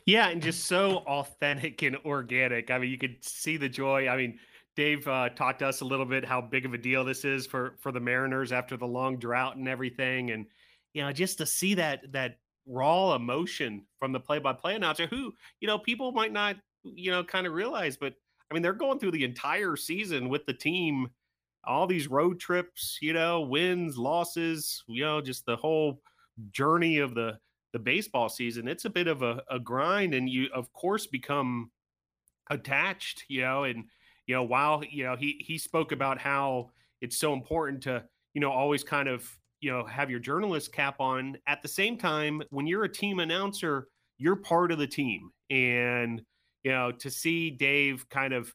Yeah, 0.06 0.28
and 0.28 0.40
just 0.40 0.66
so 0.66 0.98
authentic 0.98 1.82
and 1.82 1.96
organic. 2.04 2.70
I 2.70 2.78
mean, 2.78 2.92
you 2.92 2.98
could 2.98 3.16
see 3.20 3.56
the 3.56 3.68
joy. 3.68 4.06
I 4.06 4.16
mean, 4.16 4.38
Dave 4.76 5.08
uh, 5.08 5.30
talked 5.30 5.58
to 5.58 5.66
us 5.66 5.80
a 5.80 5.84
little 5.84 6.06
bit 6.06 6.24
how 6.24 6.40
big 6.40 6.66
of 6.66 6.72
a 6.72 6.78
deal 6.78 7.04
this 7.04 7.24
is 7.24 7.48
for 7.48 7.74
for 7.80 7.90
the 7.90 7.98
Mariners 7.98 8.52
after 8.52 8.76
the 8.76 8.86
long 8.86 9.16
drought 9.16 9.56
and 9.56 9.66
everything, 9.66 10.30
and 10.30 10.46
you 10.92 11.02
know, 11.02 11.10
just 11.10 11.38
to 11.38 11.46
see 11.46 11.74
that 11.74 12.12
that 12.12 12.38
raw 12.64 13.16
emotion 13.16 13.86
from 13.98 14.12
the 14.12 14.20
play-by-play 14.20 14.76
announcer, 14.76 15.08
who 15.08 15.32
you 15.58 15.66
know 15.66 15.80
people 15.80 16.12
might 16.12 16.32
not 16.32 16.54
you 16.84 17.10
know, 17.10 17.24
kind 17.24 17.46
of 17.46 17.52
realize. 17.52 17.96
But 17.96 18.14
I 18.50 18.54
mean, 18.54 18.62
they're 18.62 18.72
going 18.72 18.98
through 18.98 19.12
the 19.12 19.24
entire 19.24 19.76
season 19.76 20.28
with 20.28 20.46
the 20.46 20.54
team, 20.54 21.08
all 21.64 21.86
these 21.86 22.08
road 22.08 22.38
trips, 22.38 22.98
you 23.00 23.12
know, 23.12 23.40
wins, 23.40 23.96
losses, 23.96 24.82
you 24.86 25.04
know, 25.04 25.20
just 25.20 25.46
the 25.46 25.56
whole 25.56 26.00
journey 26.50 26.98
of 26.98 27.14
the 27.14 27.38
the 27.72 27.78
baseball 27.78 28.28
season. 28.28 28.68
It's 28.68 28.84
a 28.84 28.90
bit 28.90 29.08
of 29.08 29.22
a, 29.22 29.42
a 29.50 29.58
grind, 29.58 30.14
and 30.14 30.28
you 30.28 30.48
of 30.54 30.72
course 30.72 31.06
become 31.06 31.70
attached, 32.50 33.24
you 33.28 33.42
know, 33.42 33.64
and 33.64 33.84
you 34.26 34.34
know, 34.34 34.44
while 34.44 34.82
you 34.88 35.04
know 35.04 35.16
he 35.16 35.42
he 35.44 35.58
spoke 35.58 35.92
about 35.92 36.18
how 36.18 36.70
it's 37.00 37.18
so 37.18 37.32
important 37.32 37.82
to 37.82 38.04
you 38.34 38.40
know 38.40 38.50
always 38.50 38.84
kind 38.84 39.08
of 39.08 39.28
you 39.60 39.70
know 39.70 39.84
have 39.84 40.10
your 40.10 40.20
journalist 40.20 40.72
cap 40.72 40.96
on 41.00 41.36
at 41.46 41.62
the 41.62 41.68
same 41.68 41.96
time 41.96 42.42
when 42.50 42.66
you're 42.66 42.84
a 42.84 42.92
team 42.92 43.18
announcer 43.18 43.88
you're 44.18 44.36
part 44.36 44.70
of 44.70 44.78
the 44.78 44.86
team 44.86 45.30
and 45.50 46.22
you 46.64 46.72
know, 46.72 46.90
to 46.90 47.10
see 47.10 47.50
Dave 47.50 48.08
kind 48.08 48.32
of, 48.32 48.52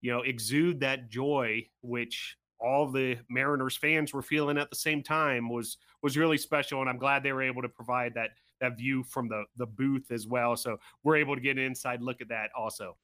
you 0.00 0.10
know, 0.10 0.22
exude 0.22 0.80
that 0.80 1.10
joy, 1.10 1.66
which 1.82 2.36
all 2.58 2.90
the 2.90 3.16
Mariners 3.28 3.76
fans 3.76 4.12
were 4.12 4.22
feeling 4.22 4.58
at 4.58 4.70
the 4.70 4.76
same 4.76 5.02
time 5.02 5.48
was 5.48 5.78
was 6.02 6.16
really 6.16 6.38
special. 6.38 6.80
And 6.80 6.90
I'm 6.90 6.98
glad 6.98 7.22
they 7.22 7.32
were 7.32 7.42
able 7.42 7.62
to 7.62 7.68
provide 7.68 8.14
that 8.14 8.30
that 8.60 8.76
view 8.76 9.04
from 9.04 9.28
the 9.28 9.44
the 9.56 9.66
booth 9.66 10.10
as 10.10 10.26
well. 10.26 10.56
So 10.56 10.78
we're 11.04 11.16
able 11.16 11.34
to 11.34 11.40
get 11.40 11.56
an 11.56 11.62
inside 11.62 12.02
look 12.02 12.20
at 12.20 12.28
that 12.28 12.50
also. 12.58 12.96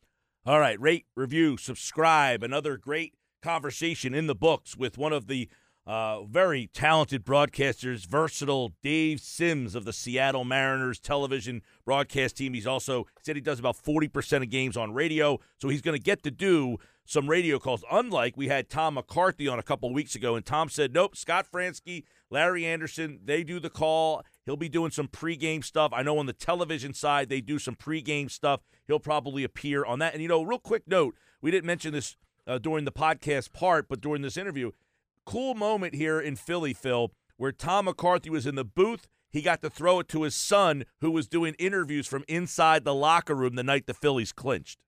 All 0.44 0.60
right, 0.60 0.80
rate, 0.80 1.06
review, 1.14 1.56
subscribe. 1.56 2.42
Another 2.42 2.76
great 2.76 3.14
conversation 3.42 4.14
in 4.14 4.26
the 4.26 4.34
books 4.34 4.76
with 4.76 4.96
one 4.96 5.12
of 5.12 5.26
the 5.26 5.48
uh, 5.86 6.24
very 6.24 6.68
talented 6.72 7.24
broadcasters, 7.24 8.06
versatile 8.06 8.72
Dave 8.82 9.20
Sims 9.20 9.74
of 9.74 9.84
the 9.84 9.92
Seattle 9.92 10.44
Mariners 10.44 10.98
television 10.98 11.62
broadcast 11.84 12.36
team. 12.36 12.54
He's 12.54 12.66
also 12.66 13.06
said 13.22 13.36
he 13.36 13.42
does 13.42 13.60
about 13.60 13.76
40% 13.76 14.42
of 14.42 14.50
games 14.50 14.76
on 14.76 14.92
radio, 14.92 15.38
so 15.58 15.68
he's 15.68 15.82
going 15.82 15.96
to 15.96 16.02
get 16.02 16.24
to 16.24 16.30
do 16.30 16.78
some 17.04 17.30
radio 17.30 17.60
calls. 17.60 17.84
Unlike 17.90 18.36
we 18.36 18.48
had 18.48 18.68
Tom 18.68 18.94
McCarthy 18.94 19.46
on 19.46 19.60
a 19.60 19.62
couple 19.62 19.92
weeks 19.94 20.16
ago, 20.16 20.34
and 20.34 20.44
Tom 20.44 20.68
said, 20.68 20.92
nope, 20.92 21.16
Scott 21.16 21.46
Franzke, 21.50 22.02
Larry 22.30 22.66
Andersen, 22.66 23.20
they 23.24 23.44
do 23.44 23.60
the 23.60 23.70
call. 23.70 24.24
He'll 24.44 24.56
be 24.56 24.68
doing 24.68 24.90
some 24.90 25.06
pregame 25.06 25.62
stuff. 25.62 25.92
I 25.94 26.02
know 26.02 26.18
on 26.18 26.26
the 26.26 26.32
television 26.32 26.94
side, 26.94 27.28
they 27.28 27.40
do 27.40 27.60
some 27.60 27.76
pregame 27.76 28.28
stuff. 28.28 28.60
He'll 28.88 28.98
probably 28.98 29.44
appear 29.44 29.84
on 29.84 30.00
that. 30.00 30.14
And, 30.14 30.22
you 30.22 30.28
know, 30.28 30.42
real 30.42 30.58
quick 30.58 30.88
note, 30.88 31.14
we 31.40 31.52
didn't 31.52 31.66
mention 31.66 31.92
this 31.92 32.16
uh, 32.46 32.58
during 32.58 32.84
the 32.84 32.92
podcast 32.92 33.52
part, 33.52 33.88
but 33.88 34.00
during 34.00 34.22
this 34.22 34.36
interview, 34.36 34.72
cool 35.26 35.54
moment 35.54 35.94
here 35.94 36.18
in 36.18 36.36
Philly, 36.36 36.72
Phil, 36.72 37.12
where 37.36 37.52
Tom 37.52 37.84
McCarthy 37.84 38.30
was 38.30 38.46
in 38.46 38.54
the 38.54 38.64
booth. 38.64 39.06
He 39.30 39.42
got 39.42 39.60
to 39.60 39.68
throw 39.68 40.00
it 40.00 40.08
to 40.08 40.22
his 40.22 40.34
son, 40.34 40.84
who 41.02 41.10
was 41.10 41.28
doing 41.28 41.54
interviews 41.58 42.06
from 42.06 42.24
inside 42.28 42.84
the 42.84 42.94
locker 42.94 43.34
room 43.34 43.56
the 43.56 43.62
night 43.62 43.86
the 43.86 43.92
Phillies 43.92 44.32
clinched. 44.32 44.78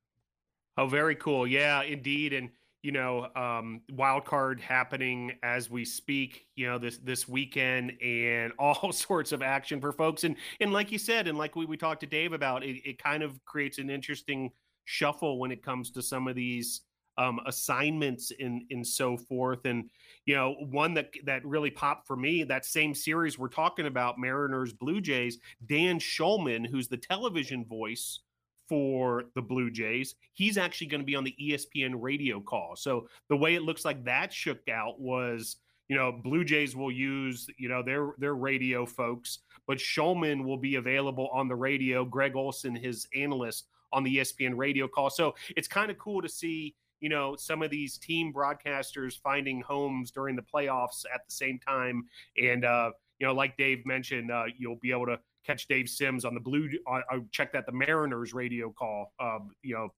Oh, 0.78 0.86
very 0.86 1.16
cool. 1.16 1.46
Yeah, 1.46 1.82
indeed. 1.82 2.32
And 2.32 2.50
you 2.82 2.92
know, 2.92 3.26
um, 3.34 3.82
wild 3.92 4.24
card 4.24 4.60
happening 4.60 5.32
as 5.42 5.68
we 5.68 5.84
speak. 5.84 6.46
You 6.54 6.68
know, 6.68 6.78
this 6.78 6.98
this 6.98 7.28
weekend 7.28 7.92
and 8.00 8.52
all 8.58 8.92
sorts 8.92 9.32
of 9.32 9.42
action 9.42 9.80
for 9.80 9.92
folks. 9.92 10.24
And 10.24 10.36
and 10.60 10.72
like 10.72 10.92
you 10.92 10.98
said, 10.98 11.26
and 11.26 11.36
like 11.36 11.56
we 11.56 11.66
we 11.66 11.76
talked 11.76 12.00
to 12.00 12.06
Dave 12.06 12.32
about, 12.32 12.62
it, 12.62 12.76
it 12.88 13.02
kind 13.02 13.22
of 13.22 13.44
creates 13.44 13.78
an 13.78 13.90
interesting 13.90 14.52
shuffle 14.84 15.38
when 15.38 15.50
it 15.50 15.62
comes 15.62 15.90
to 15.90 16.00
some 16.00 16.28
of 16.28 16.34
these 16.34 16.82
um, 17.18 17.40
assignments 17.46 18.32
and 18.40 18.62
and 18.70 18.86
so 18.86 19.16
forth. 19.16 19.66
And 19.66 19.90
you 20.24 20.34
know, 20.34 20.54
one 20.70 20.94
that 20.94 21.10
that 21.24 21.44
really 21.44 21.70
popped 21.70 22.06
for 22.06 22.16
me 22.16 22.44
that 22.44 22.64
same 22.64 22.94
series 22.94 23.38
we're 23.38 23.48
talking 23.48 23.86
about, 23.86 24.18
Mariners 24.18 24.72
Blue 24.72 25.00
Jays. 25.00 25.38
Dan 25.66 25.98
Shulman, 25.98 26.66
who's 26.66 26.88
the 26.88 26.96
television 26.96 27.64
voice 27.64 28.20
for 28.68 29.24
the 29.34 29.42
Blue 29.42 29.70
Jays, 29.70 30.14
he's 30.32 30.56
actually 30.56 30.86
going 30.86 31.00
to 31.00 31.06
be 31.06 31.16
on 31.16 31.24
the 31.24 31.34
ESPN 31.40 31.94
radio 31.96 32.40
call. 32.40 32.76
So 32.76 33.08
the 33.28 33.36
way 33.36 33.54
it 33.54 33.62
looks 33.62 33.84
like 33.84 34.04
that 34.04 34.32
shook 34.32 34.68
out 34.68 35.00
was 35.00 35.56
you 35.88 35.96
know 35.96 36.12
blue 36.12 36.44
jays 36.44 36.76
will 36.76 36.92
use 36.92 37.48
you 37.58 37.68
know 37.68 37.82
their 37.82 38.12
their 38.18 38.34
radio 38.34 38.84
folks 38.84 39.38
but 39.66 39.78
shulman 39.78 40.44
will 40.44 40.58
be 40.58 40.74
available 40.74 41.28
on 41.32 41.48
the 41.48 41.56
radio 41.56 42.04
greg 42.04 42.36
Olson, 42.36 42.76
his 42.76 43.08
analyst 43.16 43.68
on 43.92 44.04
the 44.04 44.18
espn 44.18 44.54
radio 44.54 44.86
call 44.86 45.08
so 45.08 45.34
it's 45.56 45.66
kind 45.66 45.90
of 45.90 45.98
cool 45.98 46.20
to 46.20 46.28
see 46.28 46.74
you 47.00 47.08
know 47.08 47.36
some 47.36 47.62
of 47.62 47.70
these 47.70 47.98
team 47.98 48.32
broadcasters 48.32 49.18
finding 49.20 49.60
homes 49.60 50.10
during 50.10 50.36
the 50.36 50.42
playoffs 50.42 51.04
at 51.12 51.20
the 51.26 51.32
same 51.32 51.58
time 51.58 52.04
and 52.42 52.64
uh 52.64 52.90
you 53.18 53.26
know 53.26 53.32
like 53.32 53.56
dave 53.56 53.84
mentioned 53.86 54.30
uh 54.30 54.44
you'll 54.56 54.78
be 54.80 54.90
able 54.90 55.06
to 55.06 55.18
catch 55.46 55.66
dave 55.68 55.88
sims 55.88 56.24
on 56.24 56.34
the 56.34 56.40
blue 56.40 56.68
uh, 56.90 57.00
uh 57.12 57.18
check 57.30 57.52
that 57.52 57.66
the 57.66 57.72
mariners 57.72 58.34
radio 58.34 58.70
call 58.70 59.12
um 59.20 59.50
you 59.62 59.74
know 59.74 59.88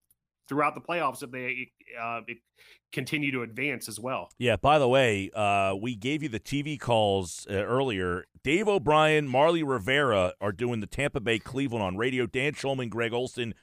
throughout 0.51 0.75
the 0.75 0.81
playoffs 0.81 1.23
if 1.23 1.31
they 1.31 1.71
uh, 2.03 2.21
continue 2.93 3.31
to 3.31 3.43
advance 3.43 3.89
as 3.89 4.01
well. 4.01 4.31
Yeah. 4.37 4.57
By 4.57 4.81
the 4.81 4.89
way, 4.89 5.31
uh, 5.33 5.77
we 5.81 5.95
gave 5.95 6.25
you 6.25 6.29
the 6.29 6.41
TV 6.41 6.79
calls 6.79 7.47
uh, 7.49 7.55
earlier. 7.55 8.25
Dave 8.43 8.67
O'Brien, 8.67 9.29
Marly 9.29 9.63
Rivera 9.63 10.33
are 10.41 10.51
doing 10.51 10.81
the 10.81 10.89
Tampa 10.89 11.21
Bay 11.21 11.39
Cleveland 11.39 11.85
on 11.85 11.97
radio. 11.97 12.27
Dan 12.27 12.53
Shulman, 12.53 12.91
Greg 12.91 13.13
Olsen 13.13 13.55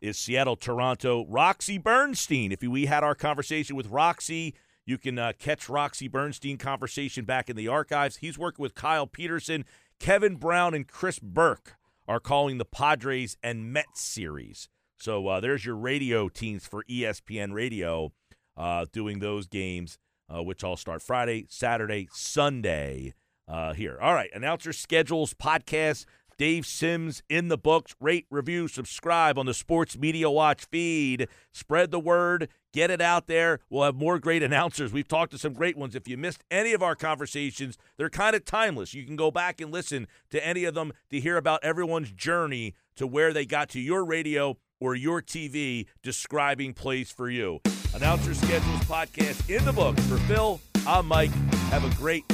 is 0.00 0.16
Seattle 0.16 0.56
Toronto. 0.56 1.26
Roxy 1.28 1.78
Bernstein. 1.78 2.52
If 2.52 2.62
we 2.62 2.86
had 2.86 3.04
our 3.04 3.14
conversation 3.14 3.76
with 3.76 3.88
Roxy, 3.88 4.54
you 4.86 4.98
can 4.98 5.18
uh, 5.18 5.32
catch 5.38 5.68
Roxy 5.68 6.08
Bernstein 6.08 6.56
conversation 6.56 7.24
back 7.24 7.50
in 7.50 7.56
the 7.56 7.68
archives. 7.68 8.16
He's 8.16 8.38
working 8.38 8.62
with 8.62 8.74
Kyle 8.74 9.06
Peterson, 9.06 9.64
Kevin 10.00 10.36
Brown, 10.36 10.74
and 10.74 10.86
Chris 10.86 11.18
Burke 11.18 11.76
are 12.06 12.20
calling 12.20 12.58
the 12.58 12.64
Padres 12.64 13.36
and 13.42 13.72
Mets 13.72 14.00
series. 14.00 14.68
So 14.96 15.28
uh, 15.28 15.40
there's 15.40 15.64
your 15.64 15.76
radio 15.76 16.28
teams 16.28 16.66
for 16.66 16.84
ESPN 16.84 17.52
Radio 17.52 18.12
uh, 18.56 18.86
doing 18.92 19.18
those 19.18 19.46
games, 19.46 19.98
uh, 20.34 20.42
which 20.42 20.64
all 20.64 20.76
start 20.76 21.02
Friday, 21.02 21.46
Saturday, 21.48 22.08
Sunday 22.12 23.14
uh, 23.46 23.74
here. 23.74 23.98
All 24.00 24.14
right, 24.14 24.30
announcer 24.34 24.72
schedules, 24.72 25.34
podcast. 25.34 26.06
Dave 26.38 26.64
Sims 26.64 27.22
in 27.28 27.48
the 27.48 27.58
books. 27.58 27.96
Rate, 28.00 28.26
review, 28.30 28.68
subscribe 28.68 29.38
on 29.38 29.46
the 29.46 29.54
Sports 29.54 29.98
Media 29.98 30.30
Watch 30.30 30.66
feed. 30.66 31.28
Spread 31.52 31.90
the 31.90 31.98
word. 31.98 32.48
Get 32.72 32.90
it 32.92 33.00
out 33.00 33.26
there. 33.26 33.58
We'll 33.68 33.82
have 33.82 33.96
more 33.96 34.20
great 34.20 34.42
announcers. 34.44 34.92
We've 34.92 35.08
talked 35.08 35.32
to 35.32 35.38
some 35.38 35.52
great 35.52 35.76
ones. 35.76 35.96
If 35.96 36.06
you 36.06 36.16
missed 36.16 36.44
any 36.50 36.72
of 36.72 36.82
our 36.82 36.94
conversations, 36.94 37.76
they're 37.96 38.08
kind 38.08 38.36
of 38.36 38.44
timeless. 38.44 38.94
You 38.94 39.04
can 39.04 39.16
go 39.16 39.32
back 39.32 39.60
and 39.60 39.72
listen 39.72 40.06
to 40.30 40.46
any 40.46 40.64
of 40.64 40.74
them 40.74 40.92
to 41.10 41.18
hear 41.18 41.36
about 41.36 41.64
everyone's 41.64 42.12
journey 42.12 42.74
to 42.96 43.06
where 43.06 43.32
they 43.32 43.44
got 43.44 43.68
to 43.70 43.80
your 43.80 44.04
radio 44.04 44.56
or 44.80 44.94
your 44.94 45.20
TV 45.20 45.86
describing 46.02 46.72
plays 46.72 47.10
for 47.10 47.28
you. 47.28 47.60
Announcer 47.94 48.34
Schedules 48.34 48.80
podcast 48.82 49.50
in 49.54 49.64
the 49.64 49.72
books. 49.72 50.04
For 50.06 50.18
Phil, 50.18 50.60
I'm 50.86 51.06
Mike. 51.06 51.32
Have 51.70 51.84
a 51.84 51.96
great 51.96 52.24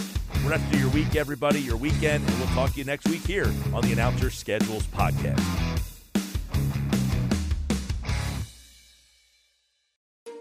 rest 0.48 0.64
of 0.72 0.80
your 0.80 0.90
week, 0.90 1.16
everybody, 1.16 1.60
your 1.60 1.76
weekend, 1.76 2.28
and 2.28 2.38
we'll 2.38 2.48
talk 2.48 2.72
to 2.72 2.78
you 2.78 2.84
next 2.84 3.08
week 3.08 3.26
here 3.26 3.52
on 3.72 3.82
the 3.82 3.92
Announcer 3.92 4.30
Schedules 4.30 4.86
podcast. 4.88 5.40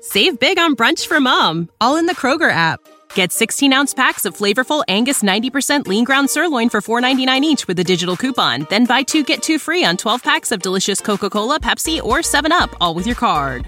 Save 0.02 0.40
big 0.40 0.60
on 0.60 0.76
brunch 0.76 1.08
for 1.08 1.20
mom, 1.20 1.70
all 1.82 1.96
in 1.98 2.06
the 2.06 2.14
Kroger 2.16 2.52
app. 2.52 2.80
Get 3.16 3.32
16 3.32 3.74
ounce 3.74 3.94
packs 3.94 4.26
of 4.26 4.36
flavorful 4.36 4.84
Angus 4.88 5.24
90% 5.24 5.88
lean 5.88 6.04
ground 6.04 6.30
sirloin 6.30 6.70
for 6.70 6.82
$4.99 6.82 7.42
each 7.42 7.68
with 7.68 7.80
a 7.80 7.84
digital 7.84 8.18
coupon. 8.18 8.68
Then 8.70 8.86
buy 8.86 9.04
two 9.04 9.24
get 9.24 9.42
two 9.42 9.60
free 9.60 9.84
on 9.84 9.98
12 9.98 10.24
packs 10.24 10.52
of 10.52 10.62
delicious 10.62 11.00
Coca 11.02 11.30
Cola, 11.30 11.60
Pepsi, 11.60 12.02
or 12.02 12.20
7UP, 12.20 12.76
all 12.80 12.94
with 12.94 13.06
your 13.08 13.16
card. 13.16 13.68